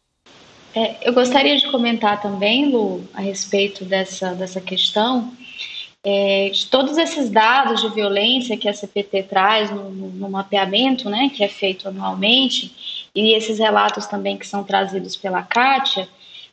É, 0.73 0.97
eu 1.07 1.13
gostaria 1.13 1.55
de 1.55 1.71
comentar 1.71 2.21
também, 2.21 2.69
Lu, 2.69 3.07
a 3.13 3.21
respeito 3.21 3.85
dessa, 3.85 4.33
dessa 4.33 4.59
questão, 4.59 5.31
é, 6.03 6.49
de 6.49 6.67
todos 6.67 6.97
esses 6.97 7.29
dados 7.29 7.81
de 7.81 7.89
violência 7.89 8.57
que 8.57 8.67
a 8.67 8.73
CPT 8.73 9.23
traz 9.23 9.71
no, 9.71 9.89
no, 9.89 10.09
no 10.09 10.29
mapeamento, 10.29 11.09
né, 11.09 11.31
que 11.33 11.43
é 11.43 11.47
feito 11.47 11.87
anualmente, 11.87 13.09
e 13.15 13.33
esses 13.33 13.57
relatos 13.57 14.05
também 14.05 14.37
que 14.37 14.45
são 14.45 14.65
trazidos 14.65 15.15
pela 15.15 15.41
Kátia, 15.41 16.09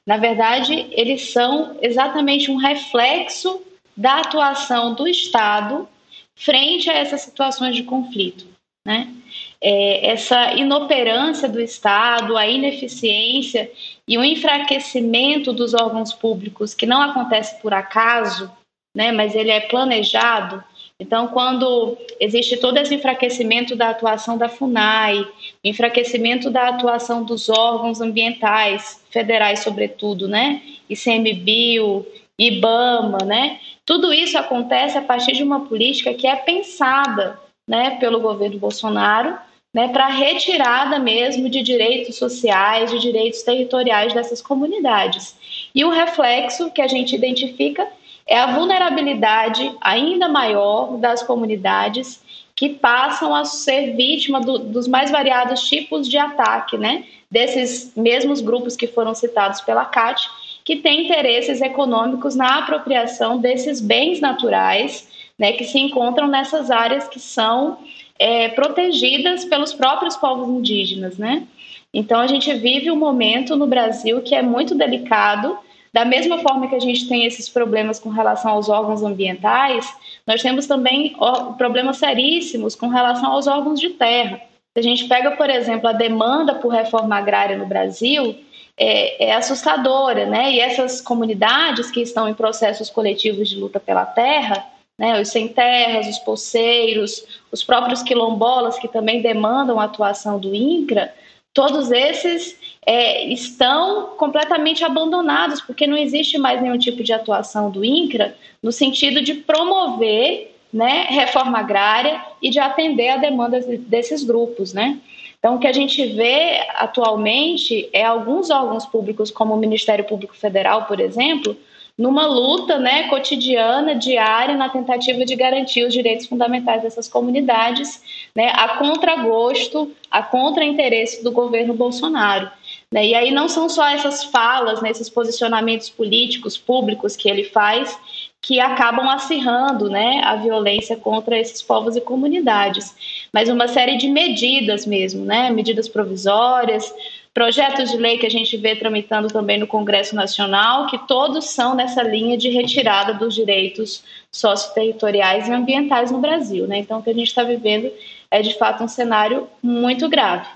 Na 0.07 0.17
verdade, 0.17 0.89
eles 0.91 1.33
são 1.33 1.79
exatamente 1.81 2.51
um 2.51 2.57
reflexo 2.57 3.63
da 3.97 4.19
atuação 4.19 4.95
do 4.95 5.07
Estado 5.07 5.89
frente 6.35 6.91
a 6.91 6.95
essas 6.95 7.21
situações 7.21 7.77
de 7.77 7.85
conflito. 7.85 8.47
Né? 8.85 9.15
É, 9.61 10.11
essa 10.11 10.55
inoperância 10.55 11.49
do 11.49 11.61
Estado, 11.61 12.37
a 12.37 12.47
ineficiência 12.49 13.71
e 14.09 14.19
o 14.19 14.25
enfraquecimento 14.25 15.53
dos 15.53 15.73
órgãos 15.73 16.13
públicos, 16.13 16.75
que 16.75 16.85
não 16.85 17.01
acontece 17.01 17.61
por 17.63 17.73
acaso, 17.73 18.51
né, 18.95 19.13
mas 19.13 19.35
ele 19.35 19.51
é 19.51 19.61
planejado. 19.61 20.63
Então, 21.03 21.27
quando 21.27 21.99
existe 22.21 22.57
todo 22.57 22.77
esse 22.79 22.95
enfraquecimento 22.95 23.75
da 23.75 23.91
atuação 23.91 24.39
da 24.39 24.49
FUNAI, 24.49 25.27
enfraquecimento 25.65 26.49
da 26.49 26.69
atuação 26.69 27.25
dos 27.25 27.49
órgãos 27.49 28.01
ambientais, 28.01 29.03
federais 29.11 29.65
sobretudo, 29.65 30.29
né, 30.29 30.63
ICMBio, 30.89 32.07
IBAMA, 32.39 33.19
né, 33.27 33.59
tudo 33.85 34.15
isso 34.15 34.39
acontece 34.39 34.97
a 34.97 35.03
partir 35.03 35.33
de 35.33 35.43
uma 35.43 35.67
política 35.67 36.15
que 36.15 36.29
é 36.29 36.37
pensada 36.37 37.37
né, 37.67 37.97
pelo 37.99 38.21
governo 38.21 38.61
Bolsonaro 38.61 39.37
né, 39.75 39.89
para 39.89 40.07
retirada 40.07 41.01
mesmo 41.01 41.49
de 41.49 41.63
direitos 41.63 42.15
sociais, 42.15 42.93
de 42.93 43.01
direitos 43.01 43.43
territoriais 43.43 44.15
dessas 44.15 44.41
comunidades. 44.41 45.35
E 45.75 45.85
o 45.85 45.91
reflexo 45.91 46.71
que 46.71 46.81
a 46.81 46.87
gente 46.87 47.17
identifica 47.17 47.89
é 48.27 48.39
a 48.39 48.55
vulnerabilidade 48.55 49.75
ainda 49.81 50.29
maior 50.29 50.97
das 50.99 51.23
comunidades 51.23 52.23
que 52.55 52.69
passam 52.71 53.35
a 53.35 53.45
ser 53.45 53.97
vítima 53.97 54.41
do, 54.41 54.59
dos 54.59 54.87
mais 54.87 55.11
variados 55.11 55.63
tipos 55.63 56.09
de 56.09 56.19
ataque, 56.19 56.77
né? 56.77 57.05
Desses 57.31 57.93
mesmos 57.97 58.41
grupos 58.41 58.77
que 58.77 58.87
foram 58.87 59.15
citados 59.15 59.61
pela 59.63 59.85
CAT, 59.85 60.29
que 60.65 60.77
têm 60.77 61.05
interesses 61.05 61.61
econômicos 61.61 62.37
na 62.37 62.59
apropriação 62.59 63.39
desses 63.39 63.81
bens 63.81 64.21
naturais, 64.21 65.09
né, 65.39 65.53
que 65.53 65.65
se 65.65 65.79
encontram 65.79 66.29
nessas 66.29 66.71
áreas 66.71 67.09
que 67.09 67.19
são 67.19 67.79
é, 68.19 68.49
protegidas 68.51 69.45
pelos 69.45 69.73
próprios 69.73 70.17
povos 70.17 70.49
indígenas, 70.49 71.19
né? 71.19 71.45
Então 71.93 72.21
a 72.21 72.27
gente 72.27 72.53
vive 72.55 72.91
um 72.91 72.97
momento 72.97 73.57
no 73.57 73.67
Brasil 73.67 74.21
que 74.23 74.35
é 74.35 74.43
muito 74.43 74.75
delicado. 74.75 75.59
Da 75.93 76.07
mesma 76.07 76.39
forma 76.39 76.69
que 76.69 76.75
a 76.75 76.81
gente 76.81 77.07
tem 77.07 77.27
esses 77.27 77.49
problemas 77.49 78.01
com 78.01 78.09
relação 78.09 78.53
aos 78.53 78.71
órgãos 78.71 79.03
ambientais, 79.03 79.87
nós 80.27 80.41
temos 80.41 80.67
também 80.67 81.15
problemas 81.59 81.99
seríssimos 81.99 82.75
com 82.75 82.89
relação 82.89 83.33
aos 83.33 83.47
órgãos 83.47 83.79
de 83.79 83.91
terra. 83.91 84.41
Se 84.73 84.81
a 84.81 84.83
gente 84.83 85.07
pega, 85.07 85.33
por 85.33 85.51
exemplo, 85.51 85.87
a 85.87 85.93
demanda 85.93 86.55
por 86.55 86.73
reforma 86.73 87.17
agrária 87.17 87.59
no 87.59 87.67
Brasil, 87.67 88.35
é, 88.75 89.27
é, 89.27 89.35
assustadora, 89.35 90.25
né? 90.25 90.53
E 90.53 90.61
essas 90.61 91.03
comunidades 91.03 91.91
que 91.91 92.01
estão 92.01 92.27
em 92.27 92.33
processos 92.33 92.89
coletivos 92.89 93.51
de 93.51 93.57
luta 93.57 93.79
pela 93.79 94.07
terra, 94.07 94.65
né? 94.99 95.21
Os 95.21 95.29
sem 95.29 95.47
terras, 95.49 96.09
os 96.09 96.19
poceiros, 96.21 97.23
os 97.51 97.63
próprios 97.63 98.03
quilombolas 98.03 98.79
que 98.79 98.89
também 98.89 99.21
demandam 99.21 99.79
a 99.79 99.85
atuação 99.85 100.39
do 100.39 100.55
INCRA, 100.55 101.13
todos 101.55 101.91
esses 101.91 102.59
é, 102.85 103.27
estão 103.27 104.15
completamente 104.17 104.85
abandonados 104.85 105.61
porque 105.61 105.87
não 105.87 105.97
existe 105.97 106.39
mais 106.39 106.61
nenhum 106.63 106.79
tipo 106.79 107.03
de 107.03 107.13
atuação 107.13 107.71
do 107.71 107.85
INCRA 107.85 108.35
no 108.63 108.73
sentido 108.73 109.23
de 109.23 109.35
promover 109.35 110.55
né, 110.73 111.07
reforma 111.11 111.59
agrária 111.59 112.21
e 112.41 112.49
de 112.49 112.59
atender 112.59 113.11
a 113.11 113.17
demanda 113.19 113.61
desses 113.61 114.25
grupos, 114.25 114.73
né? 114.73 114.99
Então, 115.39 115.57
o 115.57 115.59
que 115.59 115.67
a 115.67 115.73
gente 115.73 116.07
vê 116.07 116.65
atualmente 116.77 117.91
é 117.93 118.05
alguns 118.05 118.49
órgãos 118.49 118.87
públicos, 118.87 119.31
como 119.31 119.53
o 119.53 119.59
Ministério 119.59 120.05
Público 120.05 120.37
Federal, 120.37 120.85
por 120.87 121.01
exemplo, 121.01 121.57
numa 121.97 122.27
luta 122.27 122.79
né, 122.79 123.09
cotidiana, 123.09 123.95
diária, 123.95 124.57
na 124.57 124.69
tentativa 124.69 125.25
de 125.25 125.37
garantir 125.37 125.85
os 125.85 125.93
direitos 125.93 126.27
fundamentais 126.27 126.83
dessas 126.83 127.09
comunidades, 127.09 128.03
né, 128.35 128.51
a 128.55 128.77
contragosto, 128.79 129.91
a 130.11 130.23
contra-interesse 130.23 131.23
do 131.23 131.31
governo 131.31 131.75
Bolsonaro. 131.75 132.51
Né? 132.91 133.09
E 133.09 133.15
aí 133.15 133.31
não 133.31 133.49
são 133.49 133.69
só 133.69 133.87
essas 133.89 134.25
falas, 134.25 134.81
né, 134.81 134.91
esses 134.91 135.11
posicionamentos 135.11 135.91
políticos, 135.91 136.57
públicos 136.57 137.15
que 137.15 137.29
ele 137.29 137.45
faz, 137.45 137.99
que 138.41 138.59
acabam 138.59 139.09
acirrando 139.09 139.89
né, 139.89 140.21
a 140.25 140.35
violência 140.35 140.97
contra 140.97 141.39
esses 141.39 141.63
povos 141.63 141.95
e 141.95 142.01
comunidades, 142.01 142.93
mas 143.33 143.49
uma 143.49 143.69
série 143.69 143.97
de 143.97 144.09
medidas 144.09 144.85
mesmo, 144.85 145.25
né, 145.25 145.49
medidas 145.51 145.89
provisórias, 145.89 146.93
projetos 147.35 147.91
de 147.91 147.97
lei 147.97 148.19
que 148.19 148.27
a 148.27 148.31
gente 148.31 148.57
vê 148.57 148.77
tramitando 148.77 149.29
também 149.29 149.59
no 149.59 149.67
Congresso 149.67 150.15
Nacional, 150.15 150.87
que 150.87 150.99
todos 151.07 151.51
são 151.51 151.75
nessa 151.75 152.03
linha 152.03 152.37
de 152.37 152.51
retirada 152.51 153.15
dos 153.15 153.35
direitos 153.35 154.05
socioterritoriais 154.31 155.49
e 155.49 155.53
ambientais 155.53 156.11
no 156.11 156.19
Brasil. 156.19 156.67
Né? 156.67 156.79
Então, 156.79 156.99
o 156.99 157.03
que 157.03 157.11
a 157.11 157.15
gente 157.15 157.29
está 157.29 157.43
vivendo 157.43 157.91
é, 158.31 158.41
de 158.41 158.57
fato, 158.57 158.83
um 158.83 158.89
cenário 158.89 159.47
muito 159.63 160.09
grave. 160.09 160.47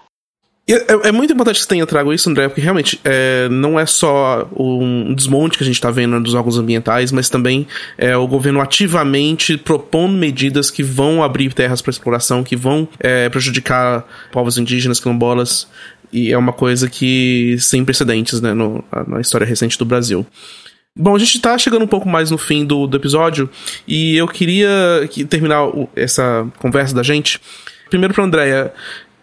É, 0.68 1.08
é, 1.08 1.12
muito 1.12 1.32
importante 1.32 1.56
que 1.58 1.62
você 1.62 1.68
tenha 1.68 1.86
trago 1.86 2.12
isso, 2.12 2.28
André, 2.28 2.48
porque 2.48 2.60
realmente 2.60 3.00
é, 3.04 3.48
não 3.48 3.78
é 3.78 3.86
só 3.86 4.48
um 4.58 5.14
desmonte 5.14 5.56
que 5.56 5.62
a 5.62 5.66
gente 5.66 5.76
está 5.76 5.92
vendo 5.92 6.20
dos 6.20 6.34
órgãos 6.34 6.58
ambientais, 6.58 7.12
mas 7.12 7.28
também 7.28 7.68
é 7.96 8.16
o 8.16 8.26
governo 8.26 8.60
ativamente 8.60 9.56
propondo 9.56 10.14
medidas 10.14 10.68
que 10.68 10.82
vão 10.82 11.22
abrir 11.22 11.54
terras 11.54 11.80
para 11.80 11.92
exploração, 11.92 12.42
que 12.42 12.56
vão 12.56 12.88
é, 12.98 13.28
prejudicar 13.28 14.04
povos 14.32 14.58
indígenas, 14.58 14.98
quilombolas, 14.98 15.68
e 16.12 16.32
é 16.32 16.38
uma 16.38 16.52
coisa 16.52 16.88
que 16.88 17.56
sem 17.58 17.84
precedentes 17.84 18.40
né, 18.40 18.54
no, 18.54 18.84
na 19.06 19.20
história 19.20 19.46
recente 19.46 19.78
do 19.78 19.84
Brasil. 19.84 20.26
Bom, 20.98 21.14
a 21.14 21.18
gente 21.18 21.36
está 21.36 21.58
chegando 21.58 21.84
um 21.84 21.88
pouco 21.88 22.08
mais 22.08 22.30
no 22.30 22.38
fim 22.38 22.64
do, 22.64 22.86
do 22.86 22.96
episódio 22.96 23.50
e 23.86 24.16
eu 24.16 24.26
queria 24.26 25.08
terminar 25.28 25.68
essa 25.94 26.46
conversa 26.58 26.94
da 26.94 27.02
gente. 27.02 27.38
Primeiro 27.90 28.14
para 28.14 28.24
Andréia, 28.24 28.72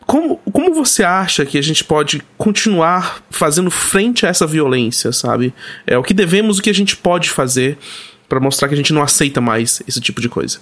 como, 0.06 0.38
como 0.52 0.74
você 0.74 1.04
acha 1.04 1.46
que 1.46 1.58
a 1.58 1.62
gente 1.62 1.84
pode 1.84 2.22
continuar 2.38 3.24
fazendo 3.32 3.72
frente 3.72 4.26
a 4.26 4.30
essa 4.30 4.46
violência, 4.46 5.12
sabe? 5.12 5.54
É 5.88 5.98
o 5.98 6.04
que 6.04 6.14
devemos, 6.14 6.60
o 6.60 6.62
que 6.62 6.70
a 6.70 6.74
gente 6.74 6.96
pode 6.96 7.30
fazer 7.30 7.78
para 8.30 8.40
mostrar 8.40 8.68
que 8.68 8.74
a 8.74 8.78
gente 8.78 8.94
não 8.94 9.02
aceita 9.02 9.42
mais 9.42 9.82
esse 9.88 10.00
tipo 10.00 10.22
de 10.22 10.30
coisa. 10.30 10.60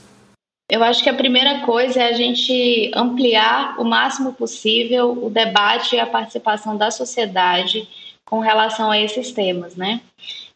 Eu 0.70 0.84
acho 0.84 1.04
que 1.04 1.10
a 1.10 1.14
primeira 1.14 1.60
coisa 1.66 2.02
é 2.02 2.08
a 2.08 2.14
gente 2.14 2.92
ampliar 2.96 3.80
o 3.80 3.84
máximo 3.84 4.34
possível 4.34 5.12
o 5.12 5.30
debate 5.30 5.96
e 5.96 6.00
a 6.00 6.06
participação 6.06 6.78
da 6.78 6.90
sociedade 6.90 7.88
com 8.24 8.40
relação 8.40 8.90
a 8.90 8.98
esses 8.98 9.32
temas, 9.32 9.76
né? 9.76 10.00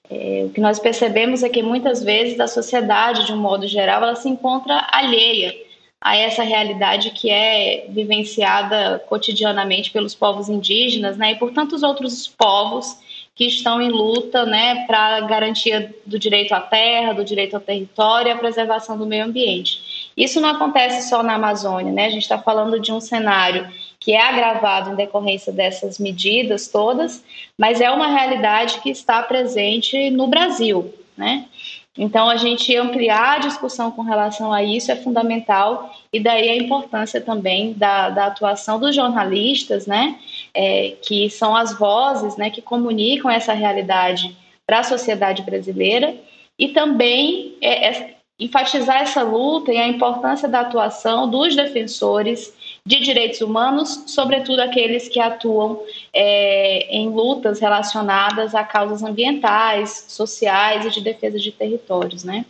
É, 0.10 0.44
o 0.46 0.50
que 0.50 0.62
nós 0.62 0.80
percebemos 0.80 1.44
é 1.44 1.50
que 1.50 1.62
muitas 1.62 2.04
vezes 2.04 2.40
a 2.40 2.48
sociedade, 2.48 3.26
de 3.26 3.34
um 3.34 3.38
modo 3.38 3.68
geral, 3.68 4.04
ela 4.04 4.16
se 4.16 4.30
encontra 4.30 4.88
alheia 4.92 5.54
a 6.00 6.16
essa 6.16 6.44
realidade 6.44 7.10
que 7.10 7.32
é 7.32 7.88
vivenciada 7.90 9.04
cotidianamente 9.10 9.90
pelos 9.90 10.14
povos 10.14 10.48
indígenas 10.48 11.18
né, 11.18 11.32
e 11.32 11.36
por 11.36 11.52
tantos 11.52 11.82
outros 11.82 12.28
povos 12.28 12.98
que 13.34 13.46
estão 13.46 13.82
em 13.82 13.90
luta 13.90 14.46
né, 14.46 14.86
para 14.86 15.18
a 15.18 15.22
garantia 15.22 15.94
do 16.06 16.20
direito 16.20 16.54
à 16.54 16.62
terra, 16.62 17.14
do 17.14 17.26
direito 17.26 17.56
ao 17.56 17.62
território 17.62 18.30
e 18.30 18.32
a 18.32 18.38
preservação 18.38 18.98
do 18.98 19.06
meio 19.06 19.26
ambiente. 19.26 19.95
Isso 20.16 20.40
não 20.40 20.50
acontece 20.50 21.10
só 21.10 21.22
na 21.22 21.36
Amazônia, 21.36 21.92
né? 21.92 22.06
a 22.06 22.10
gente 22.10 22.24
está 22.24 22.38
falando 22.38 22.80
de 22.80 22.92
um 22.92 23.02
cenário 23.02 23.68
que 24.00 24.14
é 24.14 24.22
agravado 24.22 24.92
em 24.92 24.96
decorrência 24.96 25.52
dessas 25.52 26.00
medidas 26.00 26.68
todas, 26.68 27.24
mas 27.58 27.82
é 27.82 27.92
uma 27.92 28.08
realidade 28.08 28.80
que 28.82 28.90
está 28.90 29.22
presente 29.24 30.10
no 30.12 30.28
Brasil. 30.28 30.94
Né? 31.18 31.46
Então, 31.98 32.30
a 32.30 32.36
gente 32.36 32.76
ampliar 32.76 33.36
a 33.36 33.40
discussão 33.40 33.90
com 33.90 34.02
relação 34.02 34.52
a 34.52 34.62
isso 34.62 34.92
é 34.92 34.96
fundamental, 34.96 35.94
e 36.12 36.20
daí 36.20 36.50
a 36.50 36.56
importância 36.58 37.22
também 37.22 37.74
da, 37.74 38.10
da 38.10 38.26
atuação 38.28 38.80
dos 38.80 38.94
jornalistas, 38.94 39.88
né, 39.88 40.20
é, 40.54 40.96
que 41.02 41.30
são 41.30 41.56
as 41.56 41.78
vozes 41.78 42.36
né, 42.36 42.50
que 42.50 42.62
comunicam 42.62 43.32
essa 43.32 43.54
realidade 43.54 44.36
para 44.68 44.80
a 44.80 44.84
sociedade 44.84 45.42
brasileira, 45.44 46.16
e 46.60 46.70
também 46.70 47.56
é, 47.62 47.90
é, 47.90 48.15
enfatizar 48.40 49.02
essa 49.02 49.22
luta 49.22 49.72
e 49.72 49.78
a 49.78 49.88
importância 49.88 50.48
da 50.48 50.62
atuação 50.62 51.30
dos 51.30 51.56
defensores 51.56 52.54
de 52.86 53.00
direitos 53.00 53.42
humanos, 53.42 54.04
sobretudo 54.08 54.60
aqueles 54.60 55.08
que 55.08 55.20
atuam 55.20 55.82
é, 56.14 56.88
em 56.96 57.10
lutas 57.10 57.60
relacionadas 57.60 58.54
a 58.54 58.64
causas 58.64 59.02
ambientais, 59.02 60.06
sociais 60.10 60.86
e 60.86 60.90
de 60.90 61.02
defesa 61.02 61.40
de 61.40 61.52
territórios. 61.52 62.24
Né? 62.24 62.46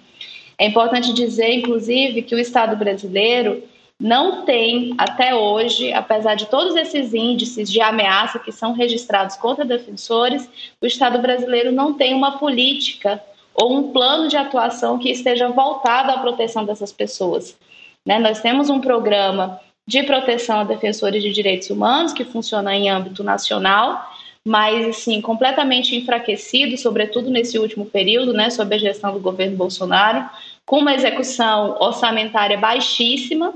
É 0.58 0.66
importante 0.66 1.14
dizer, 1.14 1.54
inclusive, 1.54 2.24
que 2.24 2.34
o 2.34 2.40
Estado 2.40 2.76
brasileiro 2.76 3.64
não 4.00 4.44
tem, 4.44 4.94
até 4.98 5.34
hoje, 5.34 5.94
apesar 5.94 6.36
de 6.36 6.48
todos 6.48 6.76
esses 6.76 7.14
índices 7.14 7.72
de 7.72 7.80
ameaça 7.80 8.40
que 8.40 8.52
são 8.52 8.74
registrados 8.74 9.38
contra 9.38 9.64
defensores, 9.64 10.50
o 10.82 10.86
Estado 10.86 11.20
brasileiro 11.20 11.72
não 11.72 11.94
tem 11.94 12.14
uma 12.14 12.38
política 12.38 13.22
ou 13.56 13.74
um 13.74 13.92
plano 13.92 14.28
de 14.28 14.38
atuação 14.38 15.00
que 15.00 15.10
esteja 15.10 15.48
voltado 15.48 16.12
à 16.12 16.18
proteção 16.18 16.66
dessas 16.66 16.92
pessoas. 16.92 17.58
Né? 18.06 18.20
Nós 18.20 18.42
temos 18.42 18.70
um 18.70 18.80
programa 18.80 19.60
de 19.88 20.04
proteção 20.04 20.60
a 20.60 20.64
defensores 20.64 21.24
de 21.24 21.32
direitos 21.32 21.70
humanos, 21.70 22.12
que 22.12 22.26
funciona 22.26 22.76
em 22.76 22.90
âmbito 22.90 23.24
nacional, 23.24 24.12
mas 24.44 24.88
assim, 24.88 25.22
completamente 25.22 25.96
enfraquecido, 25.96 26.78
sobretudo 26.78 27.30
nesse 27.30 27.58
último 27.58 27.86
período, 27.86 28.34
né, 28.34 28.50
sob 28.50 28.76
a 28.76 28.78
gestão 28.78 29.14
do 29.14 29.20
governo 29.20 29.58
Bolsonaro, 29.58 30.30
com 30.66 30.80
uma 30.80 30.94
execução 30.94 31.78
orçamentária 31.80 32.58
baixíssima 32.58 33.54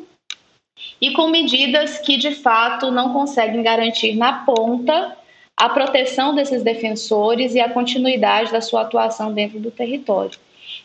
e 1.02 1.12
com 1.12 1.28
medidas 1.28 2.00
que 2.00 2.18
de 2.18 2.32
fato 2.32 2.92
não 2.92 3.14
conseguem 3.14 3.62
garantir 3.62 4.16
na 4.16 4.46
ponta 4.46 5.16
a 5.60 5.68
proteção 5.68 6.34
desses 6.34 6.64
defensores 6.64 7.54
e 7.54 7.60
a 7.60 7.68
continuidade 7.68 8.50
da 8.50 8.62
sua 8.62 8.84
atuação 8.84 9.34
dentro 9.34 9.60
do 9.60 9.70
território. 9.70 10.40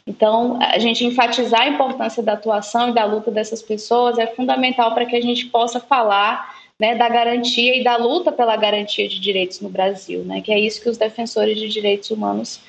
Então, 0.05 0.59
a 0.61 0.79
gente 0.81 1.05
enfatizar 1.05 1.63
a 1.63 1.69
importância 1.69 2.21
da 2.23 2.33
atuação 2.33 2.91
e 2.91 2.93
da 2.93 3.05
luta 3.05 3.31
dessas 3.31 3.63
pessoas 3.63 4.19
é 4.19 4.27
fundamental 4.27 4.93
para 4.93 5.07
que 5.07 5.15
a 5.15 5.21
gente 5.21 5.47
possa 5.47 5.79
falar 5.79 6.53
né, 6.79 6.97
da 6.97 7.09
garantia 7.09 7.79
e 7.79 7.85
da 7.85 7.97
luta 7.97 8.33
pela 8.33 8.57
garantia 8.57 9.09
de 9.09 9.21
direitos 9.21 9.61
no 9.61 9.69
Brasil, 9.69 10.25
né, 10.25 10.41
que 10.41 10.53
é 10.53 10.59
isso 10.59 10.83
que 10.83 10.89
os 10.89 10.99
defensores 10.99 11.57
de 11.57 11.69
direitos 11.69 12.11
humanos 12.11 12.61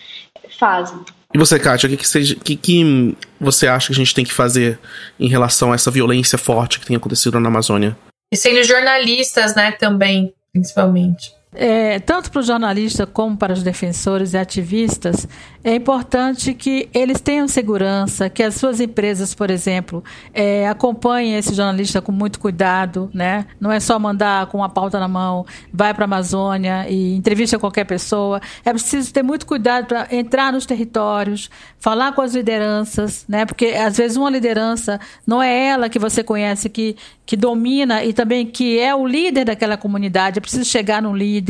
fazem. 0.59 0.99
E 1.33 1.37
você, 1.37 1.59
Kátia, 1.59 1.87
o 1.87 1.89
que, 1.89 1.97
que, 1.97 2.07
você, 2.07 2.35
que, 2.35 2.55
que 2.55 3.17
você 3.41 3.67
acha 3.67 3.87
que 3.87 3.93
a 3.93 3.97
gente 3.97 4.13
tem 4.13 4.23
que 4.23 4.31
fazer 4.31 4.79
em 5.19 5.27
relação 5.27 5.71
a 5.71 5.75
essa 5.75 5.89
violência 5.89 6.37
forte 6.37 6.79
que 6.79 6.85
tem 6.85 6.95
acontecido 6.95 7.39
na 7.39 7.49
Amazônia? 7.49 7.97
E 8.31 8.37
sendo 8.37 8.63
jornalistas, 8.63 9.55
né, 9.55 9.71
também, 9.71 10.33
principalmente. 10.53 11.34
É, 11.55 11.99
tanto 11.99 12.29
para 12.29 12.39
o 12.39 12.43
jornalista 12.43 13.05
como 13.05 13.37
para 13.37 13.53
os 13.53 13.63
defensores 13.63 14.33
e 14.33 14.37
ativistas, 14.37 15.27
é 15.63 15.73
importante 15.73 16.53
que 16.53 16.87
eles 16.93 17.19
tenham 17.19 17.47
segurança, 17.47 18.29
que 18.29 18.43
as 18.43 18.53
suas 18.53 18.79
empresas, 18.79 19.33
por 19.33 19.49
exemplo, 19.49 20.03
é, 20.33 20.67
acompanhem 20.67 21.35
esse 21.37 21.55
jornalista 21.55 22.01
com 22.01 22.11
muito 22.11 22.39
cuidado, 22.39 23.09
né? 23.13 23.47
Não 23.59 23.71
é 23.71 23.79
só 23.79 23.97
mandar 23.97 24.45
com 24.45 24.59
uma 24.59 24.69
pauta 24.69 24.99
na 24.99 25.07
mão, 25.07 25.45
vai 25.73 25.91
para 25.91 26.03
a 26.03 26.05
Amazônia 26.05 26.85
e 26.87 27.15
entrevista 27.15 27.57
qualquer 27.57 27.85
pessoa. 27.85 28.39
É 28.63 28.71
preciso 28.71 29.11
ter 29.11 29.23
muito 29.23 29.45
cuidado 29.47 29.87
para 29.87 30.07
entrar 30.11 30.53
nos 30.53 30.67
territórios, 30.67 31.49
falar 31.79 32.11
com 32.11 32.21
as 32.21 32.35
lideranças, 32.35 33.25
né? 33.27 33.45
Porque 33.45 33.67
às 33.67 33.97
vezes 33.97 34.17
uma 34.17 34.29
liderança 34.29 34.99
não 35.25 35.41
é 35.41 35.67
ela 35.69 35.89
que 35.89 35.97
você 35.97 36.23
conhece 36.23 36.69
que 36.69 36.95
que 37.25 37.35
domina 37.35 38.03
e 38.03 38.13
também 38.13 38.45
que 38.45 38.77
é 38.79 38.93
o 38.93 39.05
líder 39.07 39.45
daquela 39.45 39.77
comunidade. 39.77 40.37
É 40.37 40.41
preciso 40.41 40.63
chegar 40.63 41.01
no 41.01 41.15
líder. 41.15 41.44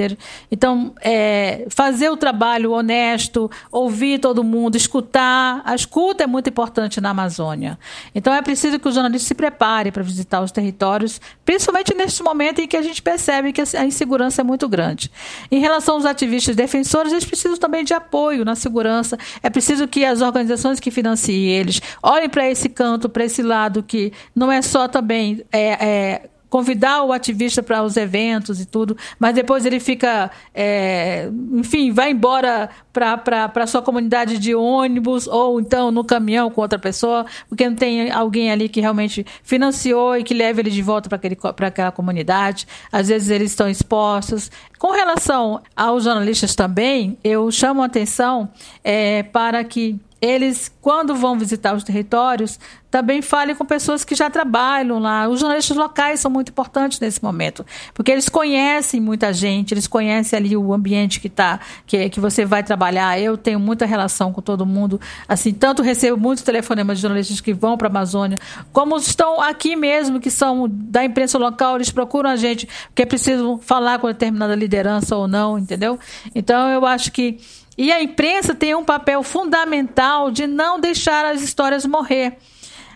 Então, 0.52 0.94
é, 1.02 1.66
fazer 1.70 2.10
o 2.10 2.18
trabalho 2.18 2.72
honesto, 2.72 3.50
ouvir 3.72 3.96
ouvir 3.96 4.20
todo 4.20 4.44
mundo, 4.44 4.76
escutar. 4.76 5.62
A 5.66 5.74
escuta 5.74 6.24
é 6.24 6.28
muito 6.28 6.50
importante 6.50 7.02
na 7.02 7.10
Amazônia. 7.10 7.80
Então 8.14 8.34
é 8.34 8.42
preciso 8.42 8.78
que 8.78 8.88
o 8.88 8.92
jornalista 8.92 9.28
se 9.28 9.34
prepare 9.34 9.92
para 9.92 10.04
visitar 10.04 10.42
os 10.42 10.52
territórios, 10.52 11.20
principalmente 11.44 11.94
neste 11.94 12.22
momento 12.22 12.60
em 12.60 12.68
que 12.68 12.78
a 12.78 12.82
gente 12.82 13.02
percebe 13.02 13.54
que 13.54 13.62
a 13.62 13.86
insegurança 13.86 14.42
é 14.42 14.44
muito 14.44 14.68
grande. 14.68 15.10
Em 15.50 15.60
relação 15.60 15.96
aos 15.96 16.06
ativistas 16.06 16.56
defensores, 16.56 17.12
eles 17.12 17.26
precisam 17.26 17.58
também 17.58 17.84
de 17.84 17.94
apoio 17.94 18.46
na 18.46 18.56
segurança. 18.56 19.18
É 19.42 19.50
preciso 19.50 19.88
que 19.88 20.06
as 20.06 20.22
organizações 20.22 20.80
que 20.80 20.92
financiem 20.92 21.50
eles 21.50 21.82
olhem 22.04 22.30
para 22.30 22.50
esse 22.50 22.70
canto, 22.70 23.10
para 23.10 23.26
esse 23.26 23.42
lado 23.42 23.82
que 23.82 24.12
não 24.36 24.52
é 24.52 24.62
só 24.62 24.88
também 24.88 25.44
é, 25.52 25.86
é, 25.86 26.30
convidar 26.56 27.04
o 27.04 27.12
ativista 27.12 27.62
para 27.62 27.84
os 27.84 27.98
eventos 27.98 28.62
e 28.62 28.66
tudo, 28.66 28.96
mas 29.20 29.36
depois 29.36 29.66
ele 29.66 29.78
fica, 29.78 30.32
é, 30.54 31.30
enfim, 31.52 31.92
vai 31.92 32.12
embora 32.12 32.70
para 32.94 33.52
a 33.54 33.68
sua 33.68 33.82
comunidade 33.82 34.40
de 34.40 34.56
ônibus 34.56 35.28
ou 35.28 35.60
então 35.60 35.92
no 35.92 36.02
caminhão 36.02 36.50
com 36.50 36.62
outra 36.62 36.80
pessoa, 36.80 37.26
porque 37.50 37.68
não 37.68 37.76
tem 37.76 38.10
alguém 38.10 38.54
ali 38.54 38.70
que 38.70 38.80
realmente 38.80 39.26
financiou 39.44 40.16
e 40.16 40.24
que 40.24 40.34
leve 40.34 40.62
ele 40.62 40.70
de 40.70 40.82
volta 40.82 41.10
para 41.10 41.68
aquela 41.68 41.92
comunidade. 41.92 42.66
Às 42.90 43.10
vezes 43.10 43.30
eles 43.30 43.52
estão 43.52 43.68
expostos. 43.68 44.50
Com 44.80 44.94
relação 44.94 45.62
aos 45.76 46.06
jornalistas 46.06 46.56
também, 46.56 47.18
eu 47.22 47.52
chamo 47.52 47.82
a 47.82 47.86
atenção 47.86 48.50
é, 48.82 49.24
para 49.24 49.62
que 49.66 50.00
eles, 50.26 50.72
quando 50.82 51.16
vão 51.16 51.38
visitar 51.38 51.76
os 51.76 51.84
territórios, 51.84 52.60
também 52.96 53.22
falem 53.22 53.54
com 53.54 53.66
pessoas 53.66 54.06
que 54.06 54.16
já 54.16 54.30
trabalham 54.30 55.00
lá. 55.00 55.28
Os 55.28 55.42
jornalistas 55.42 55.76
locais 55.76 56.22
são 56.22 56.32
muito 56.32 56.50
importantes 56.50 56.98
nesse 57.00 57.22
momento, 57.22 57.66
porque 57.94 58.10
eles 58.10 58.30
conhecem 58.30 59.02
muita 59.02 59.34
gente, 59.34 59.74
eles 59.74 59.86
conhecem 59.86 60.38
ali 60.38 60.56
o 60.56 60.74
ambiente 60.74 61.20
que 61.20 61.28
tá, 61.28 61.60
que, 61.86 62.10
que 62.10 62.20
você 62.22 62.46
vai 62.46 62.64
trabalhar. 62.64 63.20
Eu 63.20 63.38
tenho 63.38 63.60
muita 63.60 63.86
relação 63.86 64.32
com 64.32 64.42
todo 64.42 64.66
mundo, 64.66 65.00
assim, 65.28 65.54
tanto 65.54 65.82
recebo 65.82 66.16
muitos 66.16 66.44
telefonemas 66.44 66.98
de 66.98 67.02
jornalistas 67.02 67.42
que 67.42 67.54
vão 67.54 67.78
para 67.78 67.88
a 67.88 67.92
Amazônia, 67.92 68.38
como 68.72 68.96
estão 68.96 69.42
aqui 69.42 69.76
mesmo, 69.76 70.20
que 70.20 70.32
são 70.32 70.66
da 70.70 71.04
imprensa 71.04 71.38
local, 71.38 71.76
eles 71.76 71.92
procuram 71.92 72.30
a 72.30 72.38
gente, 72.38 72.66
porque 72.88 73.06
preciso 73.06 73.58
falar 73.62 74.00
com 74.00 74.08
determinada 74.08 74.56
liderança 74.56 75.18
ou 75.18 75.28
não, 75.28 75.60
entendeu? 75.60 76.00
Então 76.34 76.70
eu 76.70 76.86
acho 76.86 77.12
que 77.12 77.40
e 77.78 77.92
a 77.92 78.02
imprensa 78.02 78.56
tem 78.56 78.74
um 78.76 78.84
papel 78.84 79.22
fundamental 79.24 80.32
de 80.32 80.48
não 80.48 80.80
deixar 80.80 81.26
as 81.26 81.42
histórias 81.42 81.86
morrer. 81.86 82.38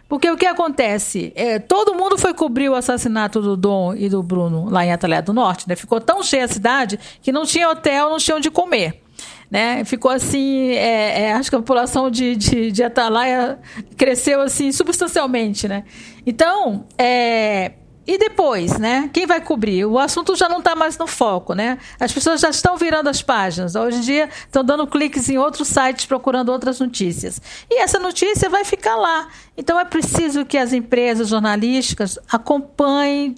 Porque 0.09 0.29
o 0.29 0.35
que 0.35 0.47
acontece? 0.47 1.31
É, 1.35 1.59
todo 1.59 1.93
mundo 1.93 2.17
foi 2.17 2.33
cobrir 2.33 2.67
o 2.67 2.73
assassinato 2.73 3.41
do 3.41 3.55
Dom 3.55 3.93
e 3.93 4.09
do 4.09 4.23
Bruno 4.23 4.67
lá 4.67 4.83
em 4.83 4.91
Atalé 4.91 5.21
do 5.21 5.31
Norte. 5.31 5.69
Né? 5.69 5.75
Ficou 5.75 6.01
tão 6.01 6.23
cheia 6.23 6.45
a 6.45 6.47
cidade 6.47 6.99
que 7.21 7.31
não 7.31 7.45
tinha 7.45 7.69
hotel, 7.69 8.09
não 8.09 8.17
tinha 8.17 8.35
onde 8.35 8.49
comer. 8.49 9.03
Né? 9.51 9.83
Ficou 9.85 10.09
assim, 10.09 10.69
é, 10.69 11.25
é, 11.25 11.33
acho 11.33 11.51
que 11.51 11.55
a 11.55 11.59
população 11.59 12.09
de, 12.09 12.35
de, 12.35 12.71
de 12.71 12.83
Atalaia 12.83 13.59
cresceu 13.95 14.41
assim 14.41 14.71
substancialmente. 14.71 15.67
Né? 15.67 15.83
Então, 16.25 16.85
é, 16.97 17.73
e 18.05 18.17
depois, 18.17 18.77
né? 18.79 19.09
Quem 19.13 19.27
vai 19.27 19.39
cobrir? 19.39 19.85
O 19.85 19.99
assunto 19.99 20.35
já 20.35 20.49
não 20.49 20.59
está 20.59 20.75
mais 20.75 20.97
no 20.97 21.05
foco, 21.05 21.53
né? 21.53 21.77
As 21.99 22.11
pessoas 22.11 22.41
já 22.41 22.49
estão 22.49 22.75
virando 22.75 23.07
as 23.07 23.21
páginas. 23.21 23.75
Hoje 23.75 23.97
em 23.97 24.01
dia 24.01 24.29
estão 24.45 24.63
dando 24.63 24.87
cliques 24.87 25.29
em 25.29 25.37
outros 25.37 25.67
sites 25.67 26.05
procurando 26.05 26.49
outras 26.49 26.79
notícias. 26.79 27.39
E 27.69 27.81
essa 27.81 27.99
notícia 27.99 28.49
vai 28.49 28.65
ficar 28.65 28.95
lá. 28.95 29.27
Então 29.55 29.79
é 29.79 29.85
preciso 29.85 30.45
que 30.45 30.57
as 30.57 30.73
empresas 30.73 31.27
jornalísticas 31.27 32.17
acompanhem 32.31 33.35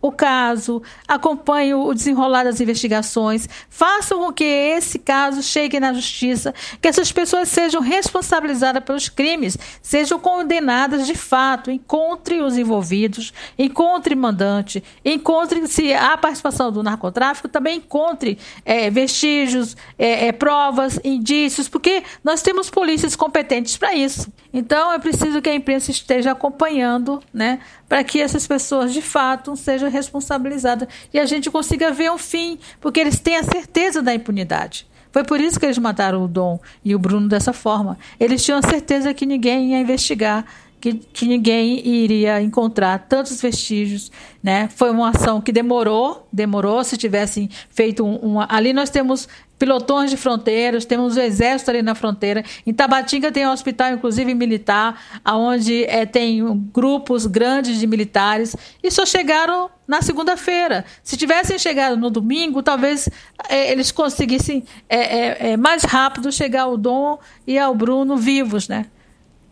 o 0.00 0.12
caso, 0.12 0.82
acompanhe 1.08 1.74
o 1.74 1.92
desenrolar 1.92 2.44
das 2.44 2.60
investigações, 2.60 3.48
façam 3.68 4.18
com 4.18 4.32
que 4.32 4.44
esse 4.44 4.98
caso 4.98 5.42
chegue 5.42 5.80
na 5.80 5.92
justiça, 5.92 6.54
que 6.80 6.88
essas 6.88 7.10
pessoas 7.10 7.48
sejam 7.48 7.80
responsabilizadas 7.80 8.84
pelos 8.84 9.08
crimes, 9.08 9.56
sejam 9.82 10.18
condenadas 10.18 11.06
de 11.06 11.14
fato, 11.14 11.70
encontre 11.70 12.40
os 12.40 12.56
envolvidos, 12.56 13.32
encontre 13.58 14.14
mandante, 14.14 14.82
encontre 15.04 15.66
se 15.66 15.92
há 15.92 16.16
participação 16.16 16.70
do 16.70 16.82
narcotráfico, 16.82 17.48
também 17.48 17.78
encontre 17.78 18.38
é, 18.64 18.90
vestígios, 18.90 19.76
é, 19.98 20.28
é, 20.28 20.32
provas, 20.32 21.00
indícios, 21.02 21.68
porque 21.68 22.02
nós 22.22 22.42
temos 22.42 22.70
polícias 22.70 23.16
competentes 23.16 23.76
para 23.76 23.94
isso. 23.94 24.30
Então 24.58 24.90
é 24.90 24.98
preciso 24.98 25.42
que 25.42 25.50
a 25.50 25.54
imprensa 25.54 25.90
esteja 25.90 26.32
acompanhando, 26.32 27.22
né, 27.30 27.60
para 27.86 28.02
que 28.02 28.22
essas 28.22 28.46
pessoas 28.46 28.90
de 28.90 29.02
fato 29.02 29.54
sejam 29.54 29.90
responsabilizadas 29.90 30.88
e 31.12 31.18
a 31.18 31.26
gente 31.26 31.50
consiga 31.50 31.92
ver 31.92 32.10
um 32.10 32.16
fim, 32.16 32.58
porque 32.80 32.98
eles 32.98 33.20
têm 33.20 33.36
a 33.36 33.42
certeza 33.42 34.00
da 34.00 34.14
impunidade. 34.14 34.86
Foi 35.12 35.22
por 35.24 35.42
isso 35.42 35.60
que 35.60 35.66
eles 35.66 35.76
mataram 35.76 36.24
o 36.24 36.28
Dom 36.28 36.58
e 36.82 36.94
o 36.94 36.98
Bruno 36.98 37.28
dessa 37.28 37.52
forma. 37.52 37.98
Eles 38.18 38.42
tinham 38.42 38.58
a 38.58 38.62
certeza 38.62 39.12
que 39.12 39.26
ninguém 39.26 39.72
ia 39.72 39.78
investigar, 39.78 40.46
que, 40.80 40.94
que 40.94 41.26
ninguém 41.26 41.86
iria 41.86 42.40
encontrar 42.40 43.06
tantos 43.08 43.40
vestígios, 43.40 44.10
né? 44.42 44.68
Foi 44.74 44.90
uma 44.90 45.10
ação 45.10 45.40
que 45.40 45.52
demorou, 45.52 46.28
demorou. 46.32 46.82
Se 46.84 46.96
tivessem 46.96 47.48
feito 47.70 48.04
um, 48.04 48.16
uma, 48.16 48.46
ali 48.50 48.72
nós 48.72 48.90
temos 48.90 49.28
pilotões 49.58 50.10
de 50.10 50.16
fronteiras, 50.16 50.84
temos 50.84 51.16
o 51.16 51.20
exército 51.20 51.70
ali 51.70 51.82
na 51.82 51.94
fronteira. 51.94 52.44
Em 52.66 52.74
Tabatinga 52.74 53.32
tem 53.32 53.46
um 53.46 53.50
hospital, 53.50 53.92
inclusive 53.92 54.34
militar, 54.34 55.00
onde 55.26 55.84
é, 55.84 56.04
tem 56.04 56.44
grupos 56.72 57.26
grandes 57.26 57.78
de 57.78 57.86
militares, 57.86 58.54
e 58.82 58.90
só 58.90 59.06
chegaram 59.06 59.70
na 59.88 60.02
segunda-feira. 60.02 60.84
Se 61.02 61.16
tivessem 61.16 61.58
chegado 61.58 61.96
no 61.96 62.10
domingo, 62.10 62.62
talvez 62.62 63.08
é, 63.48 63.72
eles 63.72 63.90
conseguissem 63.90 64.64
é, 64.88 65.56
mais 65.56 65.84
rápido 65.84 66.30
chegar 66.30 66.62
ao 66.62 66.76
Dom 66.76 67.18
e 67.46 67.58
ao 67.58 67.74
Bruno 67.74 68.16
vivos, 68.16 68.68
né? 68.68 68.86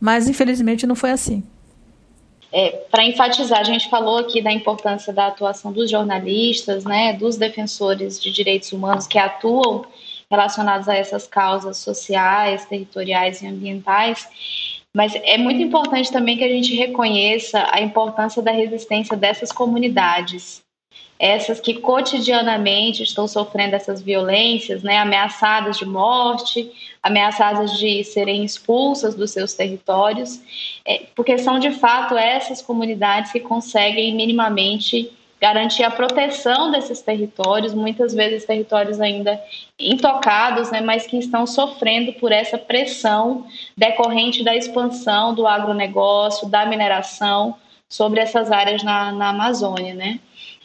Mas 0.04 0.28
infelizmente 0.28 0.86
não 0.86 0.94
foi 0.94 1.12
assim. 1.12 1.42
É, 2.52 2.72
para 2.90 3.06
enfatizar, 3.06 3.58
a 3.58 3.64
gente 3.64 3.88
falou 3.88 4.18
aqui 4.18 4.42
da 4.42 4.52
importância 4.52 5.14
da 5.14 5.28
atuação 5.28 5.72
dos 5.72 5.90
jornalistas, 5.90 6.84
né, 6.84 7.14
dos 7.14 7.38
defensores 7.38 8.22
de 8.22 8.30
direitos 8.30 8.70
humanos 8.70 9.06
que 9.06 9.18
atuam 9.18 9.86
relacionados 10.30 10.90
a 10.90 10.94
essas 10.94 11.26
causas 11.26 11.78
sociais, 11.78 12.66
territoriais 12.66 13.40
e 13.40 13.46
ambientais. 13.46 14.28
Mas 14.94 15.14
é 15.14 15.38
muito 15.38 15.62
importante 15.62 16.12
também 16.12 16.36
que 16.36 16.44
a 16.44 16.48
gente 16.48 16.74
reconheça 16.74 17.66
a 17.72 17.80
importância 17.80 18.42
da 18.42 18.52
resistência 18.52 19.16
dessas 19.16 19.50
comunidades, 19.50 20.62
essas 21.18 21.60
que 21.60 21.74
cotidianamente 21.74 23.02
estão 23.02 23.28
sofrendo 23.28 23.76
essas 23.76 24.02
violências, 24.02 24.82
né, 24.82 24.98
ameaçadas 24.98 25.78
de 25.78 25.86
morte, 25.86 26.70
ameaçadas 27.02 27.78
de 27.78 28.02
serem 28.04 28.44
expulsas 28.44 29.14
dos 29.14 29.30
seus 29.30 29.54
territórios, 29.54 30.40
é, 30.84 31.02
porque 31.14 31.38
são 31.38 31.58
de 31.58 31.70
fato 31.70 32.16
essas 32.16 32.60
comunidades 32.60 33.30
que 33.30 33.40
conseguem 33.40 34.14
minimamente 34.14 35.12
garantir 35.40 35.82
a 35.84 35.90
proteção 35.90 36.70
desses 36.70 37.02
territórios, 37.02 37.74
muitas 37.74 38.14
vezes 38.14 38.46
territórios 38.46 38.98
ainda 39.00 39.38
intocados, 39.78 40.70
né, 40.70 40.80
mas 40.80 41.06
que 41.06 41.18
estão 41.18 41.46
sofrendo 41.46 42.14
por 42.14 42.32
essa 42.32 42.56
pressão 42.56 43.46
decorrente 43.76 44.42
da 44.42 44.56
expansão 44.56 45.34
do 45.34 45.46
agronegócio, 45.46 46.48
da 46.48 46.64
mineração 46.64 47.56
sobre 47.86 48.20
essas 48.20 48.50
áreas 48.50 48.82
na, 48.82 49.12
na 49.12 49.28
Amazônia. 49.28 49.92
Né? 49.92 50.18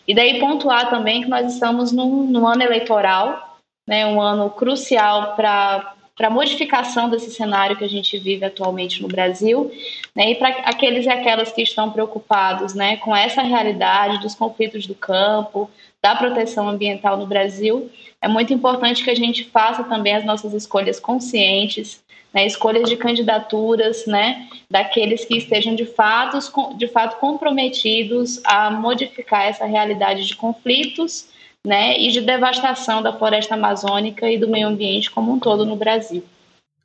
E 0.10 0.14
daí 0.16 0.40
pontuar 0.40 0.90
também 0.90 1.22
que 1.22 1.30
nós 1.30 1.54
estamos 1.54 1.92
num, 1.92 2.24
num 2.24 2.48
ano 2.48 2.64
eleitoral, 2.64 3.60
né, 3.88 4.08
um 4.08 4.20
ano 4.20 4.50
crucial 4.50 5.36
para 5.36 5.94
a 6.20 6.30
modificação 6.32 7.12
desse 7.12 7.30
cenário 7.30 7.78
que 7.78 7.84
a 7.84 7.88
gente 7.88 8.18
vive 8.18 8.44
atualmente 8.44 9.04
no 9.04 9.08
Brasil, 9.08 9.72
né, 10.16 10.32
e 10.32 10.36
para 10.36 10.50
aqueles 10.66 11.06
e 11.06 11.10
aquelas 11.10 11.52
que 11.52 11.62
estão 11.62 11.92
preocupados 11.92 12.74
né, 12.74 12.98
com 12.98 13.16
essa 13.16 13.44
realidade 13.44 14.20
dos 14.20 14.34
conflitos 14.34 14.88
do 14.88 14.96
campo, 14.96 15.70
da 16.02 16.16
proteção 16.16 16.68
ambiental 16.68 17.16
no 17.16 17.28
Brasil, 17.28 17.92
é 18.20 18.28
muito 18.28 18.52
importante 18.52 19.04
que 19.04 19.12
a 19.12 19.16
gente 19.16 19.44
faça 19.44 19.84
também 19.84 20.16
as 20.16 20.26
nossas 20.26 20.56
escolhas 20.56 21.00
conscientes, 21.00 22.02
né, 22.34 22.46
escolhas 22.46 22.90
de 22.90 22.96
candidaturas, 22.96 24.06
né, 24.06 24.48
daqueles 24.70 25.26
que 25.26 25.38
estejam 25.38 25.76
de 25.76 25.86
fato, 25.86 26.40
de 26.78 26.88
fato 26.88 27.20
comprometidos 27.20 28.40
a 28.44 28.70
modificar 28.70 29.48
essa 29.48 29.66
realidade 29.66 30.26
de 30.26 30.36
conflitos 30.36 31.28
né, 31.66 31.98
e 32.00 32.12
de 32.12 32.22
devastação 32.22 33.02
da 33.02 33.12
floresta 33.12 33.56
amazônica 33.56 34.30
e 34.30 34.38
do 34.38 34.48
meio 34.48 34.68
ambiente 34.68 35.12
como 35.12 35.32
um 35.34 35.40
todo 35.40 35.66
no 35.66 35.76
Brasil. 35.76 36.24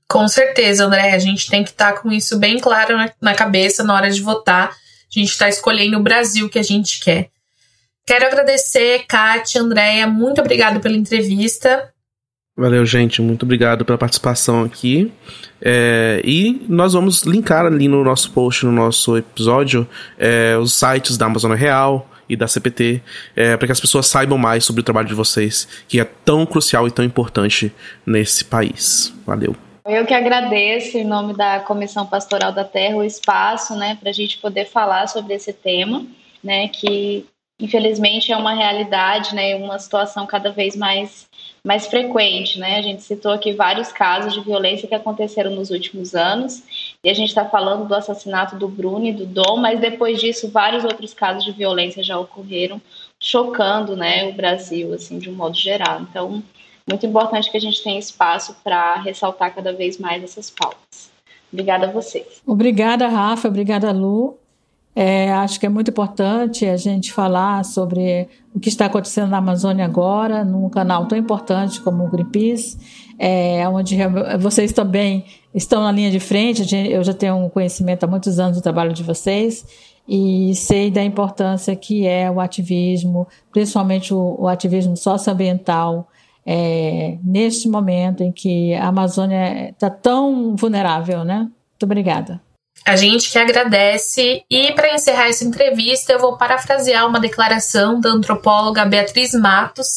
Com 0.08 0.28
certeza, 0.28 0.84
André, 0.84 1.12
a 1.12 1.18
gente 1.18 1.48
tem 1.48 1.64
que 1.64 1.70
estar 1.70 1.92
tá 1.92 2.00
com 2.00 2.10
isso 2.10 2.38
bem 2.38 2.58
claro 2.58 2.96
na, 3.20 3.34
cabeça 3.34 3.82
na 3.82 3.94
hora 3.94 4.10
de 4.10 4.20
votar. 4.20 4.68
A 4.68 5.18
gente 5.18 5.30
está 5.30 5.48
escolhendo 5.48 5.98
o 5.98 6.02
Brasil 6.02 6.48
que 6.48 6.58
a 6.58 6.62
gente 6.62 7.00
quer. 7.00 7.30
Quero 8.06 8.26
agradecer, 8.26 9.06
Kátia, 9.06 9.62
Andréia, 9.62 10.06
muito 10.06 10.40
obrigado 10.40 10.78
pela 10.80 10.96
entrevista. 10.96 11.90
Valeu, 12.56 12.86
gente. 12.86 13.20
Muito 13.20 13.42
obrigado 13.42 13.84
pela 13.84 13.98
participação 13.98 14.62
aqui. 14.62 15.12
É, 15.60 16.20
e 16.24 16.64
nós 16.68 16.92
vamos 16.92 17.22
linkar 17.22 17.66
ali 17.66 17.88
no 17.88 18.04
nosso 18.04 18.30
post, 18.30 18.64
no 18.64 18.72
nosso 18.72 19.16
episódio, 19.16 19.88
é, 20.18 20.56
os 20.56 20.72
sites 20.72 21.16
da 21.16 21.26
Amazônia 21.26 21.56
Real, 21.56 22.08
e 22.28 22.36
da 22.36 22.48
CPT, 22.48 23.02
é, 23.36 23.56
para 23.56 23.66
que 23.66 23.72
as 23.72 23.80
pessoas 23.80 24.06
saibam 24.06 24.38
mais 24.38 24.64
sobre 24.64 24.80
o 24.80 24.84
trabalho 24.84 25.08
de 25.08 25.14
vocês, 25.14 25.68
que 25.88 26.00
é 26.00 26.04
tão 26.04 26.46
crucial 26.46 26.86
e 26.86 26.90
tão 26.90 27.04
importante 27.04 27.72
nesse 28.06 28.44
país. 28.44 29.12
Valeu. 29.26 29.54
Eu 29.86 30.06
que 30.06 30.14
agradeço, 30.14 30.96
em 30.96 31.04
nome 31.04 31.34
da 31.34 31.60
Comissão 31.60 32.06
Pastoral 32.06 32.52
da 32.52 32.64
Terra, 32.64 32.96
o 32.96 33.04
espaço 33.04 33.76
né, 33.76 33.98
para 34.00 34.10
a 34.10 34.12
gente 34.14 34.38
poder 34.38 34.66
falar 34.66 35.06
sobre 35.08 35.34
esse 35.34 35.52
tema, 35.52 36.06
né, 36.42 36.68
que 36.68 37.26
infelizmente 37.60 38.32
é 38.32 38.36
uma 38.36 38.54
realidade, 38.54 39.34
né, 39.34 39.54
uma 39.56 39.78
situação 39.78 40.26
cada 40.26 40.50
vez 40.50 40.74
mais 40.74 41.26
mais 41.66 41.86
frequente, 41.86 42.58
né? 42.58 42.78
A 42.78 42.82
gente 42.82 43.02
citou 43.02 43.32
aqui 43.32 43.52
vários 43.52 43.90
casos 43.90 44.34
de 44.34 44.40
violência 44.40 44.86
que 44.86 44.94
aconteceram 44.94 45.50
nos 45.52 45.70
últimos 45.70 46.14
anos, 46.14 46.62
e 47.02 47.08
a 47.08 47.14
gente 47.14 47.30
está 47.30 47.46
falando 47.46 47.88
do 47.88 47.94
assassinato 47.94 48.56
do 48.56 48.68
Bruno 48.68 49.06
e 49.06 49.12
do 49.12 49.24
Dom, 49.24 49.56
mas 49.56 49.80
depois 49.80 50.20
disso 50.20 50.50
vários 50.50 50.84
outros 50.84 51.14
casos 51.14 51.44
de 51.44 51.52
violência 51.52 52.04
já 52.04 52.18
ocorreram, 52.18 52.80
chocando, 53.18 53.96
né, 53.96 54.28
o 54.28 54.34
Brasil, 54.34 54.92
assim, 54.92 55.18
de 55.18 55.30
um 55.30 55.34
modo 55.34 55.56
geral. 55.56 56.02
Então, 56.02 56.42
muito 56.86 57.06
importante 57.06 57.50
que 57.50 57.56
a 57.56 57.60
gente 57.60 57.82
tenha 57.82 57.98
espaço 57.98 58.54
para 58.62 58.96
ressaltar 58.96 59.54
cada 59.54 59.72
vez 59.72 59.96
mais 59.96 60.22
essas 60.22 60.50
pautas. 60.50 61.10
Obrigada 61.50 61.86
a 61.86 61.90
vocês. 61.90 62.42
Obrigada, 62.46 63.08
Rafa. 63.08 63.48
Obrigada, 63.48 63.90
Lu. 63.90 64.36
É, 64.96 65.32
acho 65.32 65.58
que 65.58 65.66
é 65.66 65.68
muito 65.68 65.90
importante 65.90 66.64
a 66.66 66.76
gente 66.76 67.12
falar 67.12 67.64
sobre 67.64 68.28
o 68.54 68.60
que 68.60 68.68
está 68.68 68.86
acontecendo 68.86 69.28
na 69.28 69.38
Amazônia 69.38 69.84
agora, 69.84 70.44
num 70.44 70.68
canal 70.68 71.06
tão 71.06 71.18
importante 71.18 71.80
como 71.80 72.04
o 72.04 72.10
Greenpeace, 72.10 72.78
é, 73.18 73.68
onde 73.68 73.96
vocês 74.38 74.72
também 74.72 75.24
estão 75.52 75.82
na 75.82 75.90
linha 75.90 76.10
de 76.10 76.20
frente. 76.20 76.62
Eu 76.88 77.02
já 77.02 77.12
tenho 77.12 77.36
um 77.36 77.48
conhecimento 77.48 78.04
há 78.04 78.06
muitos 78.06 78.38
anos 78.38 78.56
do 78.58 78.62
trabalho 78.62 78.92
de 78.92 79.02
vocês 79.02 79.66
e 80.08 80.54
sei 80.54 80.90
da 80.90 81.02
importância 81.02 81.74
que 81.74 82.06
é 82.06 82.30
o 82.30 82.38
ativismo, 82.38 83.26
principalmente 83.50 84.14
o, 84.14 84.36
o 84.38 84.46
ativismo 84.46 84.96
socioambiental, 84.96 86.08
é, 86.46 87.18
neste 87.24 87.68
momento 87.68 88.22
em 88.22 88.30
que 88.30 88.74
a 88.74 88.88
Amazônia 88.88 89.70
está 89.70 89.90
tão 89.90 90.54
vulnerável, 90.54 91.24
né? 91.24 91.38
Muito 91.38 91.82
obrigada. 91.82 92.40
A 92.86 92.96
gente 92.96 93.30
que 93.30 93.38
agradece 93.38 94.42
e 94.50 94.72
para 94.72 94.92
encerrar 94.92 95.28
essa 95.28 95.42
entrevista 95.42 96.12
eu 96.12 96.18
vou 96.18 96.36
parafrasear 96.36 97.06
uma 97.06 97.18
declaração 97.18 97.98
da 97.98 98.10
antropóloga 98.10 98.84
Beatriz 98.84 99.32
Matos, 99.32 99.88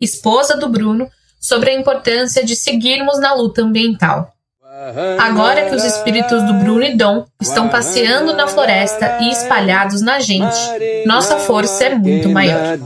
esposa 0.00 0.56
do 0.56 0.68
Bruno, 0.68 1.06
sobre 1.38 1.70
a 1.70 1.74
importância 1.74 2.42
de 2.42 2.56
seguirmos 2.56 3.20
na 3.20 3.34
luta 3.34 3.60
ambiental. 3.62 4.32
Agora 5.18 5.68
que 5.68 5.74
os 5.74 5.84
espíritos 5.84 6.42
do 6.44 6.54
Bruno 6.54 6.82
e 6.82 6.96
Dom 6.96 7.26
estão 7.40 7.68
passeando 7.68 8.32
na 8.32 8.48
floresta 8.48 9.18
e 9.20 9.30
espalhados 9.30 10.00
na 10.00 10.18
gente, 10.20 10.56
nossa 11.04 11.36
força 11.36 11.84
é 11.84 11.94
muito 11.94 12.30
maior. 12.30 12.78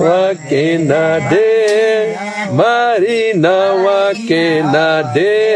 Marinawa 0.00 0.34
Kenade 0.48 1.36
Marinawa 2.54 4.14
Kenade 4.26 5.50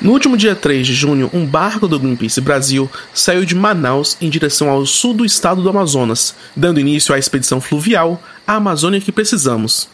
No 0.00 0.12
último 0.12 0.36
dia 0.36 0.54
3 0.54 0.86
de 0.86 0.94
junho, 0.94 1.30
um 1.32 1.44
barco 1.46 1.86
do 1.86 1.98
Greenpeace 1.98 2.40
Brasil 2.40 2.90
saiu 3.12 3.44
de 3.44 3.54
Manaus 3.54 4.16
em 4.20 4.30
direção 4.30 4.70
ao 4.70 4.86
sul 4.86 5.12
do 5.12 5.24
estado 5.24 5.62
do 5.62 5.68
Amazonas, 5.68 6.34
dando 6.56 6.80
início 6.80 7.14
à 7.14 7.18
expedição 7.18 7.60
fluvial 7.60 8.22
A 8.46 8.56
Amazônia 8.56 9.00
que 9.00 9.12
Precisamos. 9.12 9.93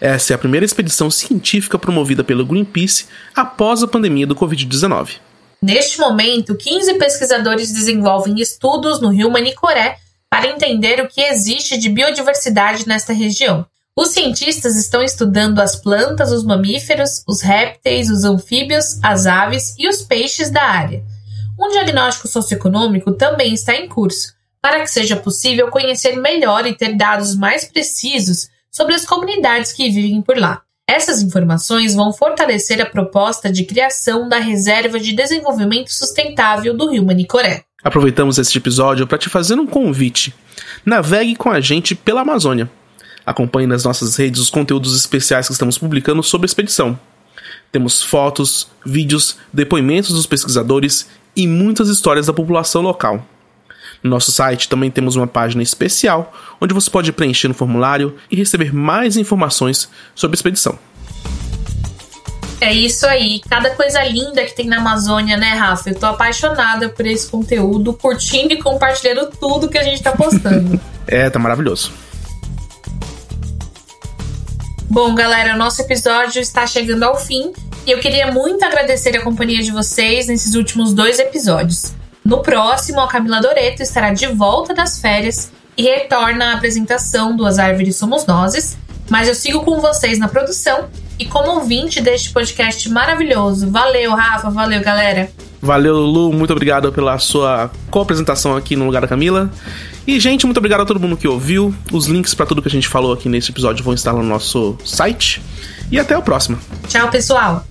Essa 0.00 0.32
é 0.32 0.34
a 0.34 0.38
primeira 0.38 0.64
expedição 0.64 1.10
científica 1.10 1.78
promovida 1.78 2.24
pelo 2.24 2.46
Greenpeace 2.46 3.06
após 3.34 3.82
a 3.82 3.88
pandemia 3.88 4.26
do 4.26 4.34
Covid-19. 4.34 5.18
Neste 5.60 5.98
momento, 5.98 6.56
15 6.56 6.94
pesquisadores 6.94 7.70
desenvolvem 7.70 8.40
estudos 8.40 9.00
no 9.00 9.10
rio 9.10 9.30
Manicoré 9.30 9.98
para 10.30 10.48
entender 10.48 11.02
o 11.02 11.08
que 11.08 11.20
existe 11.20 11.76
de 11.76 11.90
biodiversidade 11.90 12.88
nesta 12.88 13.12
região. 13.12 13.66
Os 13.94 14.08
cientistas 14.08 14.76
estão 14.76 15.02
estudando 15.02 15.58
as 15.60 15.76
plantas, 15.76 16.32
os 16.32 16.44
mamíferos, 16.44 17.22
os 17.28 17.42
répteis, 17.42 18.08
os 18.08 18.24
anfíbios, 18.24 18.98
as 19.02 19.26
aves 19.26 19.74
e 19.78 19.86
os 19.86 20.00
peixes 20.00 20.50
da 20.50 20.62
área. 20.62 21.02
Um 21.58 21.68
diagnóstico 21.68 22.26
socioeconômico 22.26 23.12
também 23.12 23.52
está 23.52 23.74
em 23.74 23.86
curso, 23.86 24.32
para 24.62 24.80
que 24.80 24.86
seja 24.86 25.16
possível 25.16 25.68
conhecer 25.68 26.16
melhor 26.16 26.66
e 26.66 26.74
ter 26.74 26.96
dados 26.96 27.36
mais 27.36 27.66
precisos 27.66 28.48
sobre 28.70 28.94
as 28.94 29.04
comunidades 29.04 29.72
que 29.72 29.90
vivem 29.90 30.22
por 30.22 30.36
lá. 30.36 30.62
Essas 30.88 31.22
informações 31.22 31.94
vão 31.94 32.12
fortalecer 32.12 32.80
a 32.80 32.86
proposta 32.86 33.50
de 33.50 33.64
criação 33.64 34.28
da 34.28 34.38
Reserva 34.38 34.98
de 34.98 35.12
Desenvolvimento 35.12 35.92
Sustentável 35.92 36.76
do 36.76 36.90
Rio 36.90 37.04
Manicoré. 37.04 37.64
Aproveitamos 37.82 38.38
este 38.38 38.58
episódio 38.58 39.06
para 39.06 39.16
te 39.16 39.28
fazer 39.28 39.54
um 39.54 39.66
convite. 39.66 40.34
Navegue 40.84 41.36
com 41.36 41.48
a 41.50 41.60
gente 41.60 41.94
pela 41.94 42.22
Amazônia. 42.22 42.70
Acompanhe 43.24 43.66
nas 43.66 43.84
nossas 43.84 44.16
redes 44.16 44.40
os 44.40 44.50
conteúdos 44.50 44.96
especiais 44.96 45.46
que 45.46 45.52
estamos 45.52 45.78
publicando 45.78 46.22
sobre 46.22 46.46
a 46.46 46.48
expedição. 46.48 46.98
Temos 47.70 48.02
fotos, 48.02 48.68
vídeos, 48.84 49.36
depoimentos 49.52 50.12
dos 50.12 50.26
pesquisadores 50.26 51.08
e 51.36 51.46
muitas 51.46 51.88
histórias 51.88 52.26
da 52.26 52.32
população 52.32 52.82
local. 52.82 53.24
No 54.02 54.10
nosso 54.10 54.32
site 54.32 54.68
também 54.68 54.90
temos 54.90 55.16
uma 55.16 55.26
página 55.26 55.62
especial 55.62 56.32
onde 56.60 56.72
você 56.72 56.90
pode 56.90 57.12
preencher 57.12 57.48
um 57.48 57.54
formulário 57.54 58.16
e 58.30 58.36
receber 58.36 58.74
mais 58.74 59.16
informações 59.16 59.88
sobre 60.14 60.34
a 60.34 60.38
expedição. 60.38 60.78
É 62.60 62.72
isso 62.74 63.06
aí, 63.06 63.40
cada 63.48 63.70
coisa 63.70 64.04
linda 64.04 64.44
que 64.44 64.54
tem 64.54 64.66
na 64.66 64.76
Amazônia, 64.76 65.38
né, 65.38 65.54
Rafa? 65.54 65.88
Eu 65.88 65.94
tô 65.94 66.04
apaixonada 66.04 66.90
por 66.90 67.06
esse 67.06 67.26
conteúdo, 67.30 67.94
curtindo 67.94 68.52
e 68.52 68.62
compartilhando 68.62 69.30
tudo 69.40 69.68
que 69.68 69.78
a 69.78 69.82
gente 69.82 70.02
tá 70.02 70.12
postando. 70.12 70.78
é, 71.08 71.30
tá 71.30 71.38
maravilhoso. 71.38 71.90
Bom, 74.90 75.14
galera, 75.14 75.54
o 75.54 75.56
nosso 75.56 75.80
episódio 75.80 76.42
está 76.42 76.66
chegando 76.66 77.04
ao 77.04 77.16
fim 77.16 77.52
e 77.86 77.92
eu 77.92 77.98
queria 77.98 78.30
muito 78.30 78.62
agradecer 78.62 79.16
a 79.16 79.22
companhia 79.22 79.62
de 79.62 79.70
vocês 79.70 80.26
nesses 80.26 80.54
últimos 80.54 80.92
dois 80.92 81.18
episódios. 81.18 81.94
No 82.24 82.42
próximo, 82.42 83.00
a 83.00 83.08
Camila 83.08 83.40
Doreto 83.40 83.82
estará 83.82 84.12
de 84.12 84.26
volta 84.26 84.74
das 84.74 85.00
férias 85.00 85.50
e 85.76 85.82
retorna 85.82 86.50
à 86.50 86.54
apresentação 86.54 87.34
do 87.34 87.46
As 87.46 87.58
Árvores 87.58 87.96
Somos 87.96 88.26
Nozes, 88.26 88.76
mas 89.08 89.28
eu 89.28 89.34
sigo 89.34 89.62
com 89.62 89.80
vocês 89.80 90.18
na 90.18 90.28
produção 90.28 90.88
e 91.18 91.24
como 91.24 91.50
ouvinte 91.52 92.00
deste 92.00 92.30
podcast 92.30 92.88
maravilhoso. 92.88 93.70
Valeu, 93.70 94.14
Rafa, 94.14 94.50
valeu, 94.50 94.80
galera. 94.82 95.30
Valeu, 95.60 95.96
Lu. 95.96 96.32
Muito 96.32 96.52
obrigado 96.52 96.90
pela 96.92 97.18
sua 97.18 97.70
co-apresentação 97.90 98.56
aqui 98.56 98.76
no 98.76 98.86
lugar 98.86 99.02
da 99.02 99.08
Camila. 99.08 99.50
E, 100.06 100.18
gente, 100.18 100.46
muito 100.46 100.56
obrigado 100.56 100.80
a 100.80 100.86
todo 100.86 100.98
mundo 100.98 101.16
que 101.16 101.28
ouviu. 101.28 101.74
Os 101.92 102.06
links 102.06 102.34
para 102.34 102.46
tudo 102.46 102.62
que 102.62 102.68
a 102.68 102.70
gente 102.70 102.88
falou 102.88 103.12
aqui 103.12 103.28
nesse 103.28 103.50
episódio 103.50 103.84
vão 103.84 103.92
estar 103.92 104.12
no 104.12 104.22
nosso 104.22 104.76
site. 104.84 105.42
E 105.90 105.98
até 105.98 106.16
o 106.16 106.22
próximo. 106.22 106.58
Tchau, 106.88 107.10
pessoal. 107.10 107.64